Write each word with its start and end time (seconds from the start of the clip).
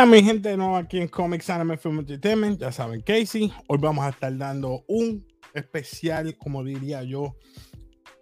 Buenas, 0.00 0.18
mi 0.18 0.26
gente, 0.26 0.56
no 0.56 0.78
aquí 0.78 0.96
en 0.96 1.08
Comics 1.08 1.50
Anime 1.50 1.76
Film 1.76 1.98
Entertainment. 1.98 2.58
Ya 2.58 2.72
saben, 2.72 3.02
Casey. 3.02 3.52
Hoy 3.66 3.76
vamos 3.78 4.02
a 4.02 4.08
estar 4.08 4.34
dando 4.34 4.82
un 4.88 5.26
especial, 5.52 6.38
como 6.38 6.64
diría 6.64 7.02
yo, 7.02 7.36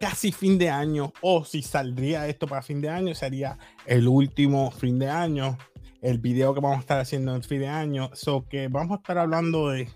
casi 0.00 0.32
fin 0.32 0.58
de 0.58 0.70
año. 0.70 1.12
O 1.20 1.44
si 1.44 1.62
saldría 1.62 2.26
esto 2.26 2.48
para 2.48 2.62
fin 2.62 2.80
de 2.80 2.88
año, 2.88 3.14
sería 3.14 3.58
el 3.86 4.08
último 4.08 4.72
fin 4.72 4.98
de 4.98 5.08
año. 5.08 5.56
El 6.02 6.18
video 6.18 6.52
que 6.52 6.58
vamos 6.58 6.78
a 6.78 6.80
estar 6.80 6.98
haciendo 6.98 7.32
en 7.36 7.44
fin 7.44 7.60
de 7.60 7.68
año. 7.68 8.10
So 8.12 8.48
que 8.48 8.66
vamos 8.66 8.96
a 8.96 9.00
estar 9.00 9.16
hablando 9.16 9.68
de 9.68 9.88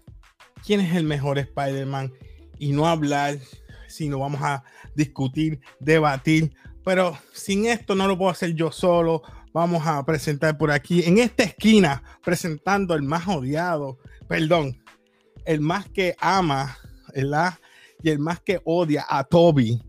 quién 0.64 0.78
es 0.78 0.94
el 0.94 1.02
mejor 1.02 1.40
Spider-Man 1.40 2.12
y 2.60 2.70
no 2.70 2.86
hablar, 2.86 3.38
sino 3.88 4.20
vamos 4.20 4.40
a 4.40 4.62
discutir, 4.94 5.58
debatir. 5.80 6.54
Pero 6.84 7.18
sin 7.32 7.66
esto 7.66 7.96
no 7.96 8.06
lo 8.06 8.16
puedo 8.16 8.30
hacer 8.30 8.54
yo 8.54 8.70
solo 8.70 9.24
vamos 9.52 9.86
a 9.86 10.04
presentar 10.04 10.56
por 10.56 10.70
aquí, 10.70 11.02
en 11.04 11.18
esta 11.18 11.42
esquina, 11.44 12.02
presentando 12.24 12.94
el 12.94 13.02
más 13.02 13.28
odiado, 13.28 13.98
perdón, 14.28 14.82
el 15.44 15.60
más 15.60 15.88
que 15.88 16.16
ama, 16.18 16.78
¿verdad? 17.14 17.54
Y 18.02 18.10
el 18.10 18.18
más 18.18 18.40
que 18.40 18.60
odia 18.64 19.04
a 19.08 19.24
Toby, 19.24 19.80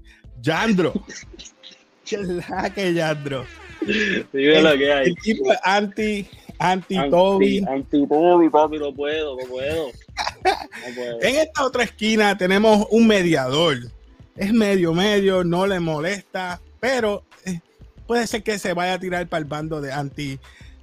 Yandro. 0.42 0.94
¿Qué 2.06 2.16
es 2.16 2.28
la 2.28 2.74
que 2.74 2.94
Yandro? 2.94 3.46
el, 3.88 4.64
lo 4.64 4.78
que 4.78 4.94
hay. 4.94 5.08
El 5.08 5.16
tipo 5.16 5.52
anti, 5.64 6.28
anti, 6.60 6.96
Toby. 7.10 7.64
Anti 7.68 8.08
Toby, 8.08 8.50
papi, 8.50 8.78
no 8.78 8.94
puedo, 8.94 9.38
no 9.38 9.48
puedo. 9.48 9.88
No 9.88 10.96
puedo. 10.96 11.22
en 11.22 11.36
esta 11.38 11.66
otra 11.66 11.84
esquina 11.84 12.38
tenemos 12.38 12.88
un 12.92 13.08
mediador. 13.08 13.78
Es 14.36 14.52
medio 14.52 14.94
medio, 14.94 15.44
no 15.44 15.68
le 15.68 15.80
molesta, 15.80 16.60
pero 16.80 17.24
eh, 17.46 17.60
puede 18.08 18.28
ser 18.28 18.44
que 18.44 18.60
se 18.60 18.74
vaya 18.74 18.94
a 18.94 19.00
tirar 19.00 19.28
para 19.28 19.40
el 19.40 19.46
bando 19.46 19.82
de 19.82 19.92
anti 19.92 20.40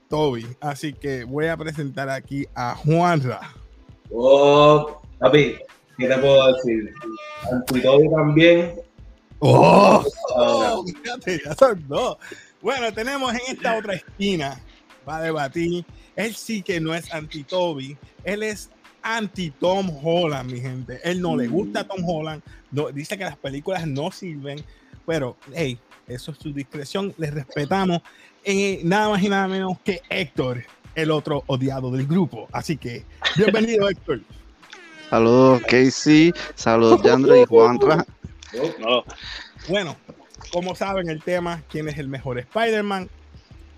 Toby. 0.09 0.47
Así 0.61 0.93
que 0.93 1.25
voy 1.25 1.47
a 1.47 1.57
presentar 1.57 2.09
aquí 2.09 2.47
a 2.55 2.75
Juanra. 2.75 3.41
Oh, 4.13 5.01
papi, 5.19 5.57
¿qué 5.99 6.09
te 6.09 6.19
puedo 6.19 6.55
decir? 6.55 6.93
Anti 7.53 7.81
Toby 7.81 8.11
también. 8.11 8.75
Oh, 9.39 10.05
oh 10.35 10.85
fíjate, 10.85 11.41
ya 11.45 11.55
son 11.55 11.83
dos. 11.89 12.19
Bueno, 12.61 12.93
tenemos 12.93 13.33
en 13.33 13.41
esta 13.49 13.79
otra 13.79 13.95
esquina, 13.95 14.61
va 15.09 15.19
a 15.19 15.23
debatir. 15.23 15.85
Él 16.17 16.35
sí 16.35 16.63
que 16.63 16.81
no 16.81 16.95
es 16.95 17.13
anti 17.15 17.45
Toby, 17.45 17.97
él 18.25 18.43
es 18.43 18.69
anti 19.03 19.51
Tom 19.51 19.91
Holland, 20.03 20.51
mi 20.51 20.61
gente. 20.61 21.01
Él 21.05 21.23
no 21.23 21.37
le 21.37 21.49
gusta 21.49 21.81
a 21.81 21.85
Tom 21.85 22.03
Holland, 22.07 22.43
no, 22.71 22.91
dice 22.91 23.17
que 23.17 23.25
las 23.25 23.37
películas 23.37 23.87
no 23.87 24.11
sirven, 24.11 24.63
pero 25.07 25.37
hey, 25.55 25.79
eso 26.11 26.33
es 26.33 26.39
su 26.39 26.53
discreción, 26.53 27.15
les 27.17 27.33
respetamos. 27.33 28.03
Eh, 28.45 28.81
nada 28.85 29.11
más 29.11 29.23
y 29.23 29.29
nada 29.29 29.47
menos 29.49 29.79
que 29.85 30.03
Héctor, 30.09 30.65
el 30.95 31.11
otro 31.11 31.45
odiado 31.47 31.91
del 31.91 32.07
grupo. 32.07 32.49
Así 32.53 32.77
que, 32.77 33.05
bienvenido, 33.37 33.89
Héctor. 33.89 34.21
Saludos, 35.09 35.63
Casey. 35.69 36.33
Saludos, 36.55 37.03
Yandra 37.03 37.39
y 37.39 37.45
Juan. 37.45 37.79
Bueno, 39.69 39.97
como 40.53 40.75
saben 40.75 41.09
el 41.09 41.23
tema, 41.23 41.63
quién 41.69 41.89
es 41.89 41.99
el 41.99 42.09
mejor 42.09 42.39
Spider-Man. 42.39 43.09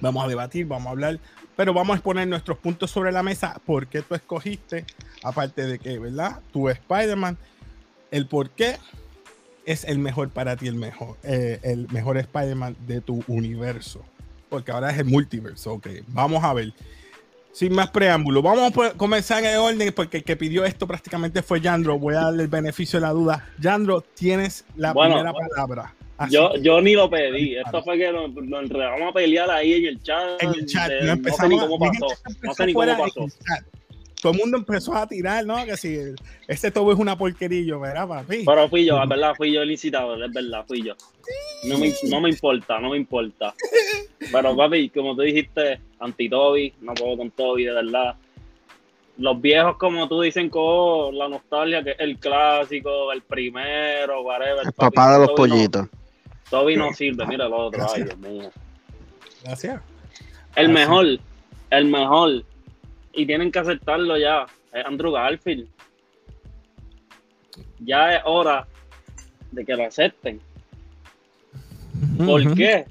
Vamos 0.01 0.25
a 0.25 0.29
debatir, 0.29 0.67
vamos 0.67 0.89
a 0.89 0.91
hablar, 0.91 1.19
pero 1.57 1.73
vamos 1.73 1.95
a 1.95 1.97
exponer 1.97 2.29
nuestros 2.29 2.59
puntos 2.59 2.91
sobre 2.91 3.13
la 3.13 3.23
mesa. 3.23 3.61
¿Por 3.65 3.87
qué 3.87 4.03
tú 4.03 4.15
escogiste? 4.15 4.85
Aparte 5.23 5.67
de 5.67 5.79
que, 5.79 5.99
¿verdad? 5.99 6.41
Tu 6.53 6.69
Spider-Man. 6.69 7.37
El 8.11 8.27
por 8.27 8.51
qué 8.51 8.77
es 9.65 9.85
el 9.85 9.99
mejor 9.99 10.31
para 10.31 10.57
ti, 10.57 10.69
el 10.69 10.75
mejor, 10.75 11.17
eh, 11.23 11.59
el 11.63 11.89
mejor 11.91 12.19
Spider-Man 12.19 12.77
de 12.87 13.01
tu 13.01 13.23
universo. 13.27 14.05
Porque 14.49 14.71
ahora 14.71 14.91
es 14.91 14.99
el 14.99 15.07
multiverso. 15.07 15.75
Ok, 15.75 15.89
vamos 16.09 16.45
a 16.45 16.53
ver. 16.53 16.73
Sin 17.53 17.75
más 17.75 17.91
preámbulo, 17.91 18.41
vamos 18.41 18.73
a 18.79 18.93
comenzar 18.95 19.45
en 19.45 19.51
el 19.51 19.59
orden 19.59 19.93
porque 19.95 20.19
el 20.19 20.25
que 20.25 20.37
pidió 20.37 20.65
esto 20.65 20.87
prácticamente 20.87 21.43
fue 21.43 21.61
Yandro. 21.61 21.99
Voy 21.99 22.15
a 22.15 22.23
darle 22.23 22.45
el 22.45 22.49
beneficio 22.49 22.99
de 22.99 23.07
la 23.07 23.13
duda. 23.13 23.51
Yandro, 23.59 24.01
tienes 24.01 24.65
la 24.77 24.95
primera 24.95 25.33
palabra. 25.33 25.95
yo, 26.31 26.57
yo 26.57 26.81
ni 26.81 26.95
lo 26.95 27.11
pedí. 27.11 27.57
Esto 27.57 27.83
fue 27.83 27.99
que 27.99 28.11
nos, 28.11 28.31
enredamos 28.63 29.11
a 29.11 29.13
pelear 29.13 29.51
ahí 29.51 29.75
en 29.75 29.87
el 29.87 30.03
chat. 30.03 30.43
En 30.43 30.49
el 30.51 30.67
chat. 30.67 30.91
no, 31.03 31.35
sé 31.35 31.49
ni 31.49 31.59
cómo 31.59 31.79
pasó. 31.79 32.07
No 32.43 32.55
sé 32.55 32.67
ni 32.67 32.73
cómo 32.73 32.99
pasó 32.99 33.27
todo 34.23 34.35
el 34.35 34.39
mundo 34.39 34.57
empezó 34.57 34.95
a 34.95 35.05
tirar, 35.05 35.45
¿no? 35.45 35.65
Que 35.65 35.77
si 35.77 35.99
este 36.47 36.71
tobo 36.71 36.93
es 36.93 36.99
una 36.99 37.19
porquerillo, 37.19 37.81
¿verdad, 37.81 38.07
papi? 38.07 38.45
Pero 38.47 38.69
fui 38.69 38.85
yo, 38.85 39.03
es 39.03 39.09
verdad, 39.09 39.35
fui 39.37 39.53
yo 39.53 39.63
el 39.63 39.73
incitador, 39.73 40.23
es 40.23 40.33
verdad, 40.33 40.65
fui 40.65 40.81
yo. 40.81 40.95
No 41.65 41.77
me, 41.77 41.93
no 42.09 42.21
me 42.21 42.31
importa, 42.31 42.79
no 42.79 42.91
me 42.91 42.99
importa. 42.99 43.53
Pero, 44.31 44.57
papi, 44.57 44.91
como 44.91 45.17
tú 45.17 45.23
dijiste, 45.23 45.81
anti-Toby, 45.99 46.75
no 46.83 46.95
puedo 46.95 47.17
con 47.17 47.33
Toby, 47.33 47.65
de 47.65 47.73
verdad. 47.73 48.15
Los 49.19 49.41
viejos, 49.41 49.77
como 49.77 50.07
tú 50.07 50.21
dicen, 50.21 50.49
con 50.49 51.19
la 51.19 51.29
nostalgia, 51.29 51.83
que 51.83 51.91
es 51.91 52.01
el 52.01 52.17
clásico, 52.19 53.11
el 53.11 53.23
primero, 53.23 54.23
whatever. 54.23 54.65
El 54.65 54.73
papá 54.73 55.15
de 55.15 55.27
los 55.27 55.33
pollitos. 55.33 55.89
Toby 56.49 56.77
no 56.77 56.93
sirve, 56.93 57.27
mira 57.27 57.47
el 57.47 57.53
otro, 57.53 57.85
ay, 57.93 58.05
Dios 58.05 58.19
mío. 58.19 58.51
Gracias. 59.43 59.83
El 60.55 60.69
mejor, 60.69 61.07
el 61.71 61.85
mejor 61.87 62.45
y 63.13 63.27
tienen 63.27 63.53
que 63.53 63.59
aceptarlo 63.59 64.17
ya. 64.17 64.47
Es 64.73 64.85
Andrew 64.85 65.13
Garfield. 65.13 65.69
Ya 67.81 68.17
es 68.17 68.23
hora 68.25 68.67
de 69.51 69.65
que 69.65 69.77
lo 69.77 69.85
acepten. 69.85 70.41
¿Por 72.25 72.55
qué? 72.55 72.87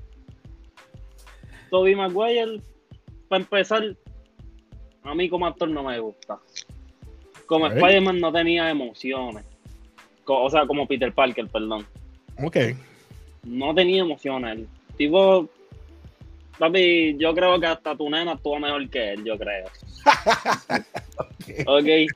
Toby 1.70 1.96
Maguire, 1.96 2.62
para 3.28 3.42
empezar, 3.44 3.96
a 5.04 5.16
mí 5.16 5.30
como 5.30 5.48
actor 5.48 5.70
no 5.70 5.84
me 5.84 6.00
gusta. 6.00 6.40
Como 7.46 7.68
Spider-Man 7.68 8.20
no 8.20 8.32
tenía 8.32 8.70
emociones. 8.70 9.46
O 10.26 10.50
sea, 10.50 10.66
como 10.66 10.88
Peter 10.88 11.12
Parker, 11.12 11.48
perdón. 11.48 11.86
Ok. 12.44 12.58
No 13.44 13.74
tenía 13.74 14.02
emociones. 14.02 14.68
Tipo 14.98 15.50
Papi, 16.58 17.18
yo 17.18 17.34
creo 17.34 17.60
que 17.60 17.68
hasta 17.68 17.96
tu 17.96 18.10
nena 18.10 18.34
estuvo 18.34 18.60
mejor 18.60 18.90
que 18.90 19.14
él, 19.14 19.24
yo 19.24 19.38
creo. 19.38 19.68
ok. 21.66 22.12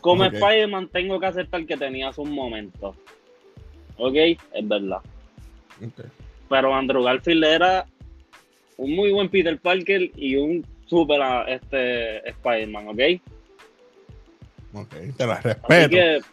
Como 0.00 0.24
Spider-Man 0.24 0.88
tengo 0.88 1.18
que 1.18 1.26
aceptar 1.26 1.64
que 1.64 1.76
tenías 1.76 2.18
un 2.18 2.32
momento. 2.32 2.94
Ok, 3.96 4.14
es 4.16 4.68
verdad. 4.68 5.00
Pero 6.48 6.74
Andrew 6.74 7.02
Garfield 7.02 7.44
era 7.44 7.86
un 8.76 8.94
muy 8.94 9.12
buen 9.12 9.28
Peter 9.28 9.58
Parker 9.58 10.10
y 10.16 10.36
un 10.36 10.66
super 10.86 11.20
este, 11.48 12.28
Spider-Man, 12.28 12.88
¿ok? 12.88 13.00
Ok, 14.74 14.94
te 15.16 15.26
la 15.26 15.40
respeto. 15.40 16.26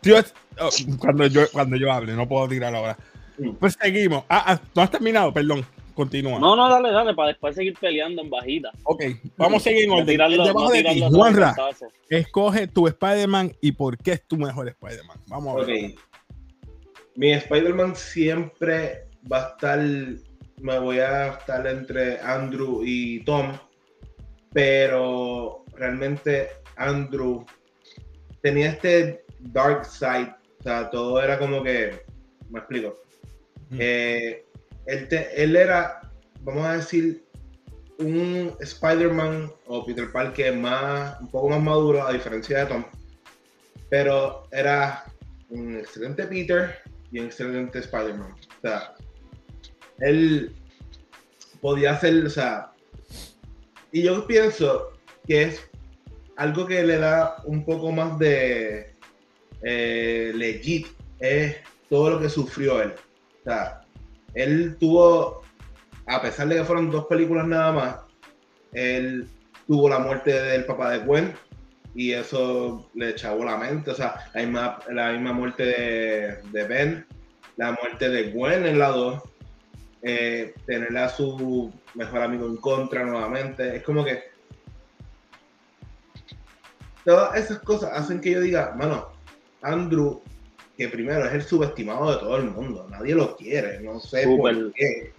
Tío, 0.00 0.18
oh, 0.60 0.70
cuando, 0.98 1.26
yo, 1.26 1.48
cuando 1.52 1.76
yo 1.76 1.90
hable, 1.90 2.12
no 2.12 2.28
puedo 2.28 2.48
tirar 2.48 2.74
ahora. 2.74 2.96
Mm. 3.38 3.52
Pues 3.52 3.76
seguimos. 3.80 4.24
Ah, 4.28 4.44
ah, 4.46 4.60
no 4.74 4.82
has 4.82 4.90
terminado, 4.90 5.32
perdón. 5.32 5.64
Continúa. 5.96 6.38
No, 6.38 6.54
no, 6.54 6.68
dale, 6.68 6.92
dale, 6.92 7.14
para 7.14 7.28
después 7.28 7.56
seguir 7.56 7.72
peleando 7.80 8.20
en 8.20 8.28
bajita. 8.28 8.70
Ok, 8.82 9.02
vamos 9.38 9.62
a 9.62 9.64
seguir 9.64 9.84
en 9.84 9.90
orden. 9.92 10.18
Debajo 10.18 10.70
de 10.70 10.84
ti, 10.84 11.00
Juanra, 11.10 11.56
escoge 12.10 12.66
tu 12.66 12.86
Spider-Man 12.86 13.56
y 13.62 13.72
por 13.72 13.96
qué 13.96 14.12
es 14.12 14.26
tu 14.26 14.36
mejor 14.36 14.68
Spider-Man. 14.68 15.18
Vamos 15.28 15.62
a 15.62 15.64
ver. 15.64 15.94
Mi 17.14 17.32
Spider-Man 17.32 17.96
siempre 17.96 19.08
va 19.32 19.46
a 19.46 19.48
estar, 19.52 19.78
me 20.60 20.78
voy 20.78 20.98
a 20.98 21.28
estar 21.28 21.66
entre 21.66 22.20
Andrew 22.20 22.82
y 22.84 23.24
Tom, 23.24 23.54
pero 24.52 25.64
realmente 25.72 26.48
Andrew 26.76 27.42
tenía 28.42 28.68
este 28.68 29.24
dark 29.40 29.86
side, 29.86 30.34
o 30.60 30.62
sea, 30.62 30.90
todo 30.90 31.22
era 31.22 31.38
como 31.38 31.62
que, 31.62 32.04
me 32.50 32.58
explico. 32.58 32.96
Eh, 33.78 34.45
él, 34.86 35.56
era, 35.56 36.00
vamos 36.42 36.64
a 36.64 36.76
decir, 36.76 37.24
un 37.98 38.56
Spider-Man 38.60 39.52
o 39.66 39.84
Peter 39.84 40.10
Parker 40.10 40.56
más, 40.56 41.20
un 41.20 41.30
poco 41.30 41.48
más 41.50 41.62
maduro, 41.62 42.06
a 42.06 42.12
diferencia 42.12 42.60
de 42.60 42.66
Tom. 42.66 42.84
Pero 43.88 44.46
era 44.50 45.04
un 45.48 45.76
excelente 45.76 46.24
Peter 46.24 46.78
y 47.10 47.20
un 47.20 47.26
excelente 47.26 47.78
Spider-Man. 47.78 48.32
O 48.32 48.60
sea, 48.60 48.94
él 49.98 50.54
podía 51.60 51.92
hacer, 51.92 52.24
o 52.26 52.30
sea, 52.30 52.72
y 53.92 54.02
yo 54.02 54.26
pienso 54.26 54.92
que 55.26 55.42
es 55.42 55.70
algo 56.36 56.66
que 56.66 56.82
le 56.82 56.98
da 56.98 57.36
un 57.44 57.64
poco 57.64 57.90
más 57.92 58.18
de 58.18 58.92
eh, 59.62 60.32
legit, 60.34 60.86
es 61.18 61.56
todo 61.88 62.10
lo 62.10 62.20
que 62.20 62.28
sufrió 62.28 62.82
él. 62.82 62.92
O 63.40 63.44
sea, 63.44 63.85
él 64.36 64.76
tuvo, 64.78 65.42
a 66.06 66.20
pesar 66.20 66.46
de 66.48 66.56
que 66.56 66.64
fueron 66.64 66.90
dos 66.90 67.06
películas 67.06 67.46
nada 67.46 67.72
más, 67.72 67.96
él 68.72 69.26
tuvo 69.66 69.88
la 69.88 69.98
muerte 69.98 70.30
del 70.30 70.66
papá 70.66 70.90
de 70.90 70.98
Gwen 70.98 71.34
y 71.94 72.12
eso 72.12 72.88
le 72.94 73.10
echó 73.10 73.42
la 73.42 73.56
mente. 73.56 73.90
O 73.90 73.94
sea, 73.94 74.14
la 74.34 74.42
misma, 74.42 74.78
la 74.90 75.12
misma 75.12 75.32
muerte 75.32 75.64
de, 75.64 76.64
Ben, 76.68 77.06
la 77.56 77.72
muerte 77.72 78.10
de 78.10 78.30
Gwen 78.32 78.66
en 78.66 78.78
la 78.78 78.88
2. 78.88 79.22
eh, 80.02 80.54
tenerle 80.66 81.00
a 81.00 81.08
su 81.08 81.72
mejor 81.94 82.20
amigo 82.20 82.46
en 82.46 82.58
contra 82.58 83.04
nuevamente. 83.04 83.76
Es 83.76 83.82
como 83.82 84.04
que 84.04 84.22
todas 87.04 87.34
esas 87.36 87.60
cosas 87.60 87.90
hacen 87.94 88.20
que 88.20 88.32
yo 88.32 88.40
diga, 88.42 88.74
mano, 88.76 89.08
Andrew, 89.62 90.22
que 90.76 90.88
primero 90.88 91.24
es 91.26 91.32
el 91.32 91.42
subestimado 91.42 92.12
de 92.12 92.18
todo 92.18 92.36
el 92.36 92.50
mundo, 92.50 92.86
nadie 92.90 93.14
lo 93.14 93.36
quiere, 93.36 93.80
no 93.80 93.98
sé 94.00 94.26
por 94.26 94.72
qué. 94.74 95.12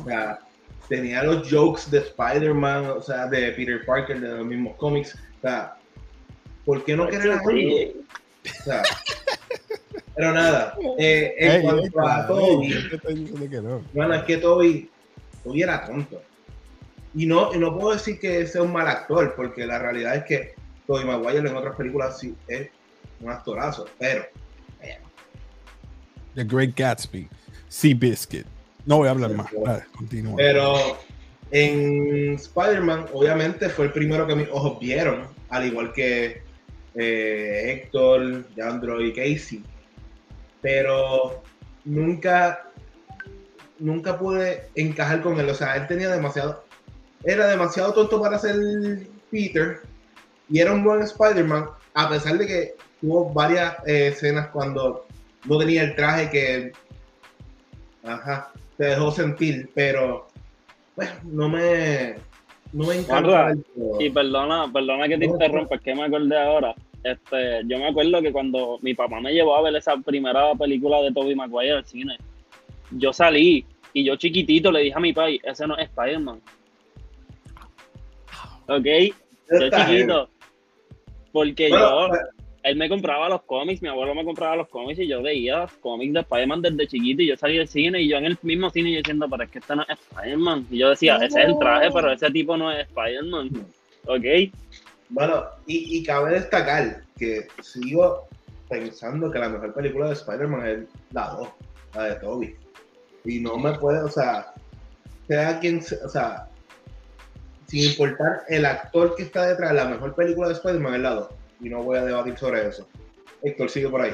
O 0.00 0.04
sea, 0.04 0.40
tenía 0.88 1.22
los 1.22 1.50
jokes 1.50 1.90
de 1.90 1.98
Spider-Man, 1.98 2.86
o 2.86 3.02
sea, 3.02 3.26
de 3.26 3.52
Peter 3.52 3.84
Parker, 3.84 4.20
de 4.20 4.28
los 4.28 4.46
mismos 4.46 4.76
cómics. 4.76 5.14
O 5.38 5.40
sea, 5.42 5.76
¿por 6.64 6.84
qué 6.84 6.96
no 6.96 7.08
querer? 7.08 7.38
Sí. 7.46 7.92
O 8.60 8.64
sea, 8.64 8.82
pero 10.14 10.32
nada, 10.32 10.76
eh, 10.98 11.34
en 11.38 11.50
Ey, 11.52 11.62
cuanto 11.62 11.82
ey, 11.82 11.90
a 12.06 12.26
Toby, 12.26 13.60
no. 13.62 13.82
bueno, 13.94 14.14
es 14.14 14.22
que 14.24 14.36
Toby, 14.36 14.90
Toby 15.44 15.62
era 15.62 15.86
tonto. 15.86 16.22
Y 17.14 17.26
no, 17.26 17.54
y 17.54 17.58
no 17.58 17.78
puedo 17.78 17.92
decir 17.92 18.18
que 18.18 18.46
sea 18.46 18.62
un 18.62 18.72
mal 18.72 18.88
actor, 18.88 19.34
porque 19.36 19.66
la 19.66 19.78
realidad 19.78 20.16
es 20.16 20.24
que 20.24 20.54
Toby 20.86 21.04
Maguire 21.04 21.48
en 21.48 21.56
otras 21.56 21.76
películas 21.76 22.18
sí 22.18 22.34
es 22.48 22.68
un 23.20 23.30
actorazo, 23.30 23.86
pero 23.98 24.24
The 26.34 26.44
Great 26.44 26.76
Gatsby, 26.76 27.28
Sea 27.68 27.94
Biscuit. 27.94 28.46
No 28.86 28.98
voy 28.98 29.08
a 29.08 29.12
hablar 29.12 29.32
más. 29.34 29.46
Dale, 29.64 29.84
continúa. 29.96 30.34
Pero 30.36 30.98
en 31.50 32.34
Spider-Man, 32.34 33.06
obviamente, 33.12 33.68
fue 33.68 33.86
el 33.86 33.92
primero 33.92 34.26
que 34.26 34.34
mis 34.34 34.48
ojos 34.50 34.78
vieron, 34.80 35.26
al 35.50 35.66
igual 35.66 35.92
que 35.92 36.42
eh, 36.94 37.72
Héctor, 37.72 38.44
Jandro 38.56 39.00
y 39.00 39.12
Casey. 39.12 39.62
Pero 40.60 41.42
nunca, 41.84 42.70
nunca 43.78 44.18
pude 44.18 44.68
encajar 44.74 45.22
con 45.22 45.38
él. 45.38 45.48
O 45.48 45.54
sea, 45.54 45.76
él 45.76 45.86
tenía 45.86 46.10
demasiado. 46.10 46.64
Era 47.24 47.46
demasiado 47.46 47.92
tonto 47.92 48.20
para 48.20 48.38
ser 48.38 49.06
Peter. 49.30 49.80
Y 50.48 50.58
era 50.58 50.72
un 50.72 50.82
buen 50.82 51.02
Spider-Man, 51.02 51.66
a 51.94 52.08
pesar 52.08 52.36
de 52.36 52.46
que 52.46 52.74
tuvo 53.00 53.32
varias 53.32 53.76
eh, 53.86 54.08
escenas 54.08 54.48
cuando 54.48 55.06
no 55.44 55.58
tenía 55.58 55.82
el 55.84 55.94
traje 55.94 56.30
que. 56.30 56.72
Ajá, 58.04 58.52
te 58.76 58.84
dejó 58.84 59.10
sentir, 59.12 59.70
pero 59.74 60.26
pues 60.94 61.08
no 61.24 61.48
me 61.48 62.16
no 62.72 62.86
me 62.86 62.96
encanta. 62.96 63.54
Y 64.00 64.10
perdona, 64.10 64.70
perdona 64.72 65.06
que 65.06 65.18
te 65.18 65.26
No, 65.26 65.34
interrumpa, 65.34 65.76
es 65.76 65.80
que 65.82 65.94
me 65.94 66.04
acordé 66.04 66.38
ahora. 66.38 66.74
Este, 67.04 67.62
yo 67.66 67.78
me 67.78 67.88
acuerdo 67.88 68.22
que 68.22 68.32
cuando 68.32 68.78
mi 68.80 68.94
papá 68.94 69.20
me 69.20 69.32
llevó 69.32 69.56
a 69.56 69.62
ver 69.62 69.76
esa 69.76 69.96
primera 69.96 70.54
película 70.54 71.02
de 71.02 71.12
Tobey 71.12 71.34
Maguire 71.34 71.72
al 71.72 71.84
cine, 71.84 72.16
yo 72.92 73.12
salí 73.12 73.66
y 73.92 74.04
yo 74.04 74.16
chiquitito 74.16 74.70
le 74.72 74.80
dije 74.80 74.96
a 74.96 75.00
mi 75.00 75.12
pai, 75.12 75.40
ese 75.42 75.66
no 75.66 75.76
es 75.76 75.88
Spider-Man. 75.88 76.40
¿Ok? 78.68 78.86
Yo 79.50 79.70
chiquito. 79.70 80.28
Porque 81.32 81.68
Bueno, 81.68 81.84
yo, 81.84 82.08
pues, 82.08 82.20
él 82.62 82.76
me 82.76 82.88
compraba 82.88 83.28
los 83.28 83.42
cómics, 83.42 83.82
mi 83.82 83.88
abuelo 83.88 84.14
me 84.14 84.24
compraba 84.24 84.56
los 84.56 84.68
cómics 84.68 85.00
y 85.00 85.08
yo 85.08 85.22
veía 85.22 85.66
cómics 85.80 86.14
de 86.14 86.20
Spider-Man 86.20 86.62
desde 86.62 86.86
chiquito 86.86 87.22
y 87.22 87.28
yo 87.28 87.36
salí 87.36 87.58
del 87.58 87.68
cine 87.68 88.00
y 88.00 88.08
yo 88.08 88.18
en 88.18 88.26
el 88.26 88.38
mismo 88.42 88.70
cine 88.70 88.92
yo 88.92 88.98
diciendo, 88.98 89.26
pero 89.28 89.44
es 89.44 89.50
que 89.50 89.58
este 89.58 89.74
no 89.74 89.82
es 89.82 89.98
Spider-Man. 90.10 90.66
Y 90.70 90.78
yo 90.78 90.90
decía, 90.90 91.16
ese 91.16 91.26
es 91.40 91.48
el 91.48 91.58
traje, 91.58 91.90
pero 91.92 92.12
ese 92.12 92.30
tipo 92.30 92.56
no 92.56 92.70
es 92.70 92.86
Spider-Man. 92.88 93.50
¿Ok? 94.06 94.24
Bueno, 95.08 95.44
y, 95.66 95.98
y 95.98 96.02
cabe 96.04 96.32
destacar 96.32 97.02
que 97.18 97.46
sigo 97.60 98.28
pensando 98.68 99.30
que 99.30 99.38
la 99.38 99.48
mejor 99.48 99.74
película 99.74 100.06
de 100.06 100.14
Spider-Man 100.14 100.66
es 100.66 100.78
la 101.12 101.28
2, 101.30 101.48
la 101.94 102.02
de 102.04 102.14
Toby. 102.16 102.56
Y 103.24 103.40
no 103.40 103.56
me 103.58 103.72
puede, 103.78 104.02
o 104.02 104.08
sea, 104.08 104.52
sea 105.28 105.60
quien, 105.60 105.80
o 106.04 106.08
sea, 106.08 106.48
sin 107.66 107.90
importar 107.90 108.42
el 108.48 108.64
actor 108.64 109.14
que 109.16 109.24
está 109.24 109.46
detrás, 109.46 109.74
la 109.74 109.86
mejor 109.86 110.14
película 110.14 110.48
de 110.48 110.54
Spider-Man 110.54 110.94
es 110.94 111.00
la 111.00 111.10
2. 111.10 111.28
Y 111.62 111.68
no 111.68 111.82
voy 111.82 111.98
a 111.98 112.04
debatir 112.04 112.36
sobre 112.36 112.66
eso. 112.68 112.88
Héctor, 113.42 113.70
sigue 113.70 113.88
por 113.88 114.00
ahí. 114.02 114.12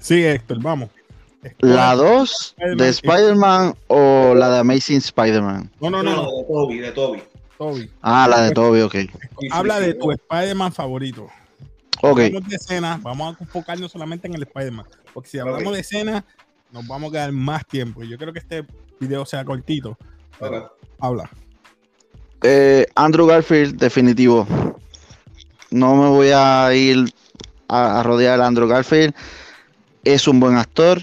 Sí, 0.00 0.24
Héctor, 0.24 0.58
vamos. 0.62 0.90
¿La 1.58 1.94
2 1.96 2.30
Spider-Man. 2.30 2.76
de 2.78 2.88
Spider-Man 2.88 3.74
o 3.88 4.34
la 4.34 4.50
de 4.50 4.58
Amazing 4.60 4.98
Spider-Man? 4.98 5.70
No, 5.80 5.90
no, 5.90 6.02
no, 6.02 6.14
no, 6.16 6.22
de 6.22 6.44
Toby, 6.48 6.78
de 6.78 6.92
Toby. 6.92 7.22
Toby. 7.58 7.90
Ah, 8.00 8.26
la 8.28 8.42
de 8.42 8.50
Toby, 8.52 8.80
ok. 8.80 8.94
Habla 9.50 9.80
de 9.80 9.94
tu 9.94 10.10
Spider-Man 10.12 10.72
favorito. 10.72 11.28
Ok, 12.00 12.18
Hablamos 12.20 12.48
de 12.48 12.56
escena, 12.56 12.98
vamos 13.02 13.36
a 13.40 13.42
enfocarnos 13.44 13.92
solamente 13.92 14.26
en 14.26 14.34
el 14.34 14.42
Spider-Man. 14.42 14.86
Porque 15.12 15.28
si 15.28 15.38
hablamos 15.38 15.72
de 15.74 15.80
escena, 15.80 16.24
nos 16.72 16.86
vamos 16.86 17.10
a 17.10 17.12
quedar 17.12 17.32
más 17.32 17.66
tiempo. 17.66 18.02
Y 18.02 18.08
Yo 18.08 18.18
creo 18.18 18.32
que 18.32 18.38
este 18.40 18.64
video 18.98 19.24
sea 19.26 19.44
cortito. 19.44 19.96
pero 20.38 20.64
Ok. 20.64 20.72
Habla. 21.00 21.30
eh, 22.42 22.86
Andrew 22.94 23.26
Garfield, 23.26 23.76
definitivo. 23.78 24.46
No 25.72 25.96
me 25.96 26.08
voy 26.08 26.30
a 26.34 26.72
ir 26.74 27.12
a, 27.68 28.02
rodear 28.02 28.40
a 28.40 28.46
Andrew 28.46 28.68
Garfield. 28.68 29.14
Es 30.04 30.28
un 30.28 30.38
buen 30.38 30.56
actor. 30.56 31.00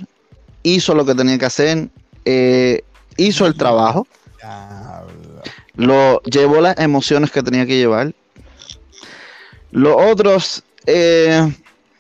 Hizo 0.64 0.94
lo 0.96 1.06
que 1.06 1.16
tenía 1.16 1.38
que 1.38 1.46
hacer. 1.46 1.90
eh, 2.26 2.84
hizo 3.18 3.46
el 3.46 3.56
trabajo. 3.56 4.08
Lo 5.76 6.22
llevó 6.24 6.62
las 6.62 6.78
emociones 6.80 7.32
que 7.32 7.42
tenía 7.44 7.66
que 7.66 7.78
llevar. 7.78 8.14
Los 9.72 9.96
otros 10.00 10.64
eh, 10.86 11.52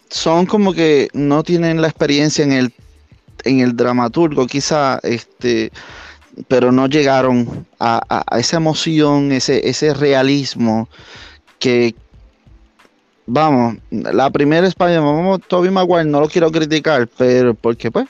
son 0.10 0.46
como 0.46 0.74
que 0.74 1.10
no 1.14 1.44
tienen 1.44 1.82
la 1.82 1.88
experiencia 1.88 2.44
en 2.44 2.52
el, 2.52 2.74
en 3.44 3.60
el 3.60 3.76
dramaturgo, 3.76 4.48
quizá, 4.48 5.00
este, 5.04 5.72
pero 6.48 6.72
no 6.72 6.88
llegaron 6.88 7.68
a, 7.80 8.02
a- 8.10 8.24
a 8.36 8.40
esa 8.40 8.58
emoción, 8.58 9.32
ese, 9.32 9.68
ese 9.70 9.94
realismo 9.94 10.90
que, 11.60 11.96
vamos, 13.30 13.78
la 13.92 14.30
primera 14.32 14.68
Spider-Man, 14.68 15.42
Tobey 15.48 15.70
Maguire, 15.72 16.06
no 16.06 16.20
lo 16.20 16.28
quiero 16.28 16.52
criticar, 16.52 17.08
pero 17.18 17.54
porque 17.54 17.92
pues, 17.92 18.08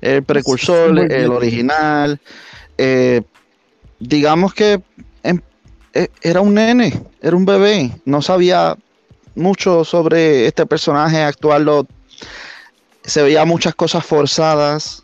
el 0.00 0.22
precursor, 0.24 0.98
el 1.12 1.30
original, 1.30 2.20
eh, 2.78 3.22
digamos 3.98 4.54
que 4.54 4.80
em- 5.22 5.40
e- 5.92 6.10
era 6.22 6.40
un 6.40 6.54
nene, 6.54 7.00
era 7.20 7.36
un 7.36 7.44
bebé, 7.44 7.90
no 8.04 8.22
sabía 8.22 8.76
mucho 9.34 9.84
sobre 9.84 10.46
este 10.46 10.66
personaje 10.66 11.22
actual, 11.22 11.64
lo- 11.64 11.86
se 13.04 13.22
veía 13.22 13.44
muchas 13.44 13.74
cosas 13.74 14.04
forzadas. 14.04 15.02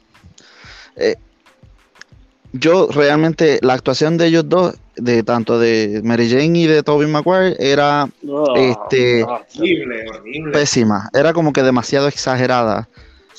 Eh, 0.97 1.17
yo 2.52 2.88
realmente, 2.90 3.59
la 3.62 3.75
actuación 3.75 4.17
de 4.17 4.26
ellos 4.26 4.49
dos, 4.49 4.75
de 5.00 5.23
tanto 5.23 5.59
de 5.59 6.00
Mary 6.04 6.28
Jane 6.30 6.59
y 6.59 6.66
de 6.66 6.83
Tobey 6.83 7.09
Maguire, 7.09 7.57
era 7.59 8.09
Oh, 8.28 8.54
Este- 8.57 9.25
Horrible, 9.25 10.09
horrible. 10.09 10.52
pésima, 10.52 11.09
era 11.12 11.33
como 11.33 11.52
que 11.52 11.62
demasiado 11.62 12.09
exagerada, 12.09 12.88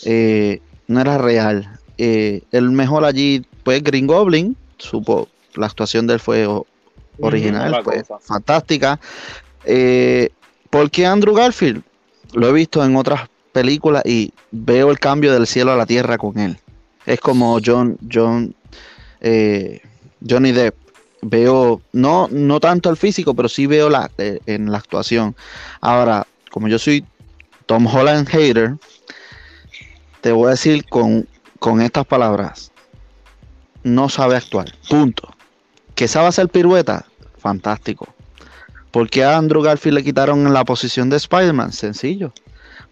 eh, 0.05 0.59
no 0.87 0.99
era 1.01 1.17
real. 1.17 1.79
Eh, 1.97 2.41
el 2.51 2.71
mejor 2.71 3.05
allí, 3.05 3.45
pues 3.63 3.83
Green 3.83 4.07
Goblin, 4.07 4.55
supo, 4.77 5.27
la 5.55 5.67
actuación 5.67 6.07
de 6.07 6.15
él 6.15 6.19
fue 6.19 6.47
original, 7.19 7.69
otra 7.69 7.83
fue 7.83 7.99
cosa. 8.03 8.19
fantástica. 8.19 8.99
Eh, 9.65 10.29
¿Por 10.69 10.89
qué 10.89 11.05
Andrew 11.05 11.35
Garfield? 11.35 11.83
Lo 12.33 12.47
he 12.49 12.53
visto 12.53 12.83
en 12.83 12.95
otras 12.95 13.27
películas 13.51 14.03
y 14.05 14.31
veo 14.51 14.89
el 14.89 14.97
cambio 14.99 15.33
del 15.33 15.45
cielo 15.45 15.71
a 15.71 15.75
la 15.75 15.85
tierra 15.85 16.17
con 16.17 16.39
él. 16.39 16.57
Es 17.05 17.19
como 17.19 17.59
John, 17.63 17.97
John, 18.11 18.55
eh, 19.19 19.81
Johnny 20.27 20.51
Depp. 20.51 20.75
Veo, 21.21 21.81
no, 21.93 22.27
no 22.31 22.59
tanto 22.59 22.89
el 22.89 22.97
físico, 22.97 23.35
pero 23.35 23.47
sí 23.47 23.67
veo 23.67 23.89
la, 23.89 24.09
eh, 24.17 24.39
en 24.47 24.71
la 24.71 24.79
actuación. 24.79 25.35
Ahora, 25.79 26.25
como 26.49 26.67
yo 26.67 26.79
soy 26.79 27.05
Tom 27.67 27.85
Holland 27.87 28.27
hater, 28.27 28.75
te 30.21 30.31
voy 30.31 30.47
a 30.47 30.51
decir 30.51 30.85
con, 30.85 31.27
con 31.59 31.81
estas 31.81 32.05
palabras. 32.05 32.71
No 33.83 34.09
sabe 34.09 34.35
actuar. 34.35 34.73
Punto. 34.89 35.33
Que 35.95 36.07
sabe 36.07 36.27
hacer 36.27 36.49
pirueta. 36.49 37.05
Fantástico. 37.37 38.07
¿Por 38.91 39.09
qué 39.09 39.23
a 39.23 39.37
Andrew 39.37 39.61
Garfield 39.61 39.97
le 39.97 40.03
quitaron 40.03 40.53
la 40.53 40.65
posición 40.65 41.09
de 41.09 41.17
Spider-Man? 41.17 41.71
Sencillo. 41.71 42.33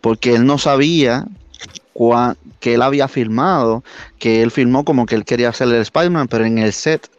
Porque 0.02 0.36
él 0.36 0.46
no 0.46 0.58
sabía 0.58 1.28
que 2.60 2.76
él 2.76 2.82
había 2.82 3.08
filmado, 3.08 3.84
que 4.18 4.42
él 4.42 4.52
filmó 4.52 4.86
como 4.86 5.06
que 5.06 5.16
él 5.16 5.26
quería 5.26 5.50
hacer 5.50 5.68
el 5.68 5.82
Spider-Man, 5.82 6.28
pero 6.30 6.46
en 6.46 6.58
el 6.58 6.72
set 6.72 7.10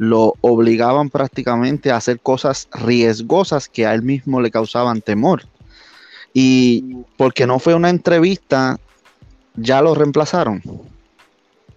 lo 0.00 0.32
obligaban 0.40 1.10
prácticamente 1.10 1.90
a 1.90 1.96
hacer 1.96 2.20
cosas 2.20 2.68
riesgosas 2.72 3.68
que 3.68 3.84
a 3.84 3.92
él 3.92 4.00
mismo 4.00 4.40
le 4.40 4.50
causaban 4.50 5.02
temor. 5.02 5.42
Y 6.32 6.96
porque 7.18 7.46
no 7.46 7.58
fue 7.58 7.74
una 7.74 7.90
entrevista, 7.90 8.80
ya 9.56 9.82
lo 9.82 9.94
reemplazaron. 9.94 10.62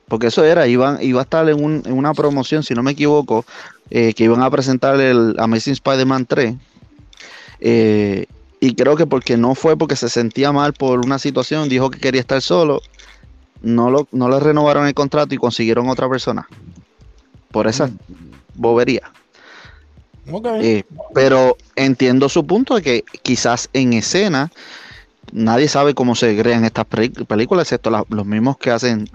Porque 0.08 0.28
eso 0.28 0.46
era, 0.46 0.68
iban, 0.68 1.00
iba 1.02 1.20
a 1.20 1.24
estar 1.24 1.50
en 1.50 1.92
una 1.92 2.14
promoción, 2.14 2.64
si 2.64 2.74
no 2.74 2.82
me 2.82 2.92
equivoco, 2.92 3.44
eh, 3.90 4.14
que 4.14 4.24
iban 4.24 4.42
a 4.42 4.50
presentar 4.50 5.02
el 5.02 5.36
Amazing 5.38 5.74
Spider-Man 5.74 6.26
3. 6.26 6.56
eh, 7.60 8.26
y 8.62 8.76
creo 8.76 8.96
que 8.96 9.06
porque 9.06 9.36
no 9.36 9.54
fue 9.54 9.76
porque 9.76 9.98
se 9.98 10.08
sentía 10.08 10.54
mal 10.54 10.72
por 10.72 11.06
una 11.06 11.20
situación, 11.20 11.68
dijo 11.68 11.90
que 11.90 12.00
quería 12.00 12.22
estar 12.22 12.42
solo, 12.42 12.82
no, 13.62 13.92
lo, 13.92 14.08
no 14.14 14.30
le 14.30 14.40
renovaron 14.40 14.88
el 14.88 14.94
contrato 14.94 15.36
y 15.36 15.38
consiguieron 15.38 15.90
otra 15.90 16.08
persona. 16.08 16.48
Por 17.54 17.68
esa 17.68 17.90
bobería. 18.56 19.04
Ok. 20.30 20.48
Eh, 20.62 20.84
pero 21.14 21.56
entiendo 21.76 22.28
su 22.30 22.46
punto 22.46 22.76
de 22.76 22.82
que 22.82 23.04
quizás 23.22 23.70
en 23.74 23.94
escena 23.94 24.52
nadie 25.32 25.68
sabe 25.68 25.94
cómo 25.94 26.16
se 26.16 26.36
crean 26.38 26.66
estas 26.66 26.86
películas, 26.86 27.64
excepto 27.68 27.90
la- 27.90 28.06
los 28.10 28.26
mismos 28.26 28.58
que 28.58 28.72
hacen 28.72 29.10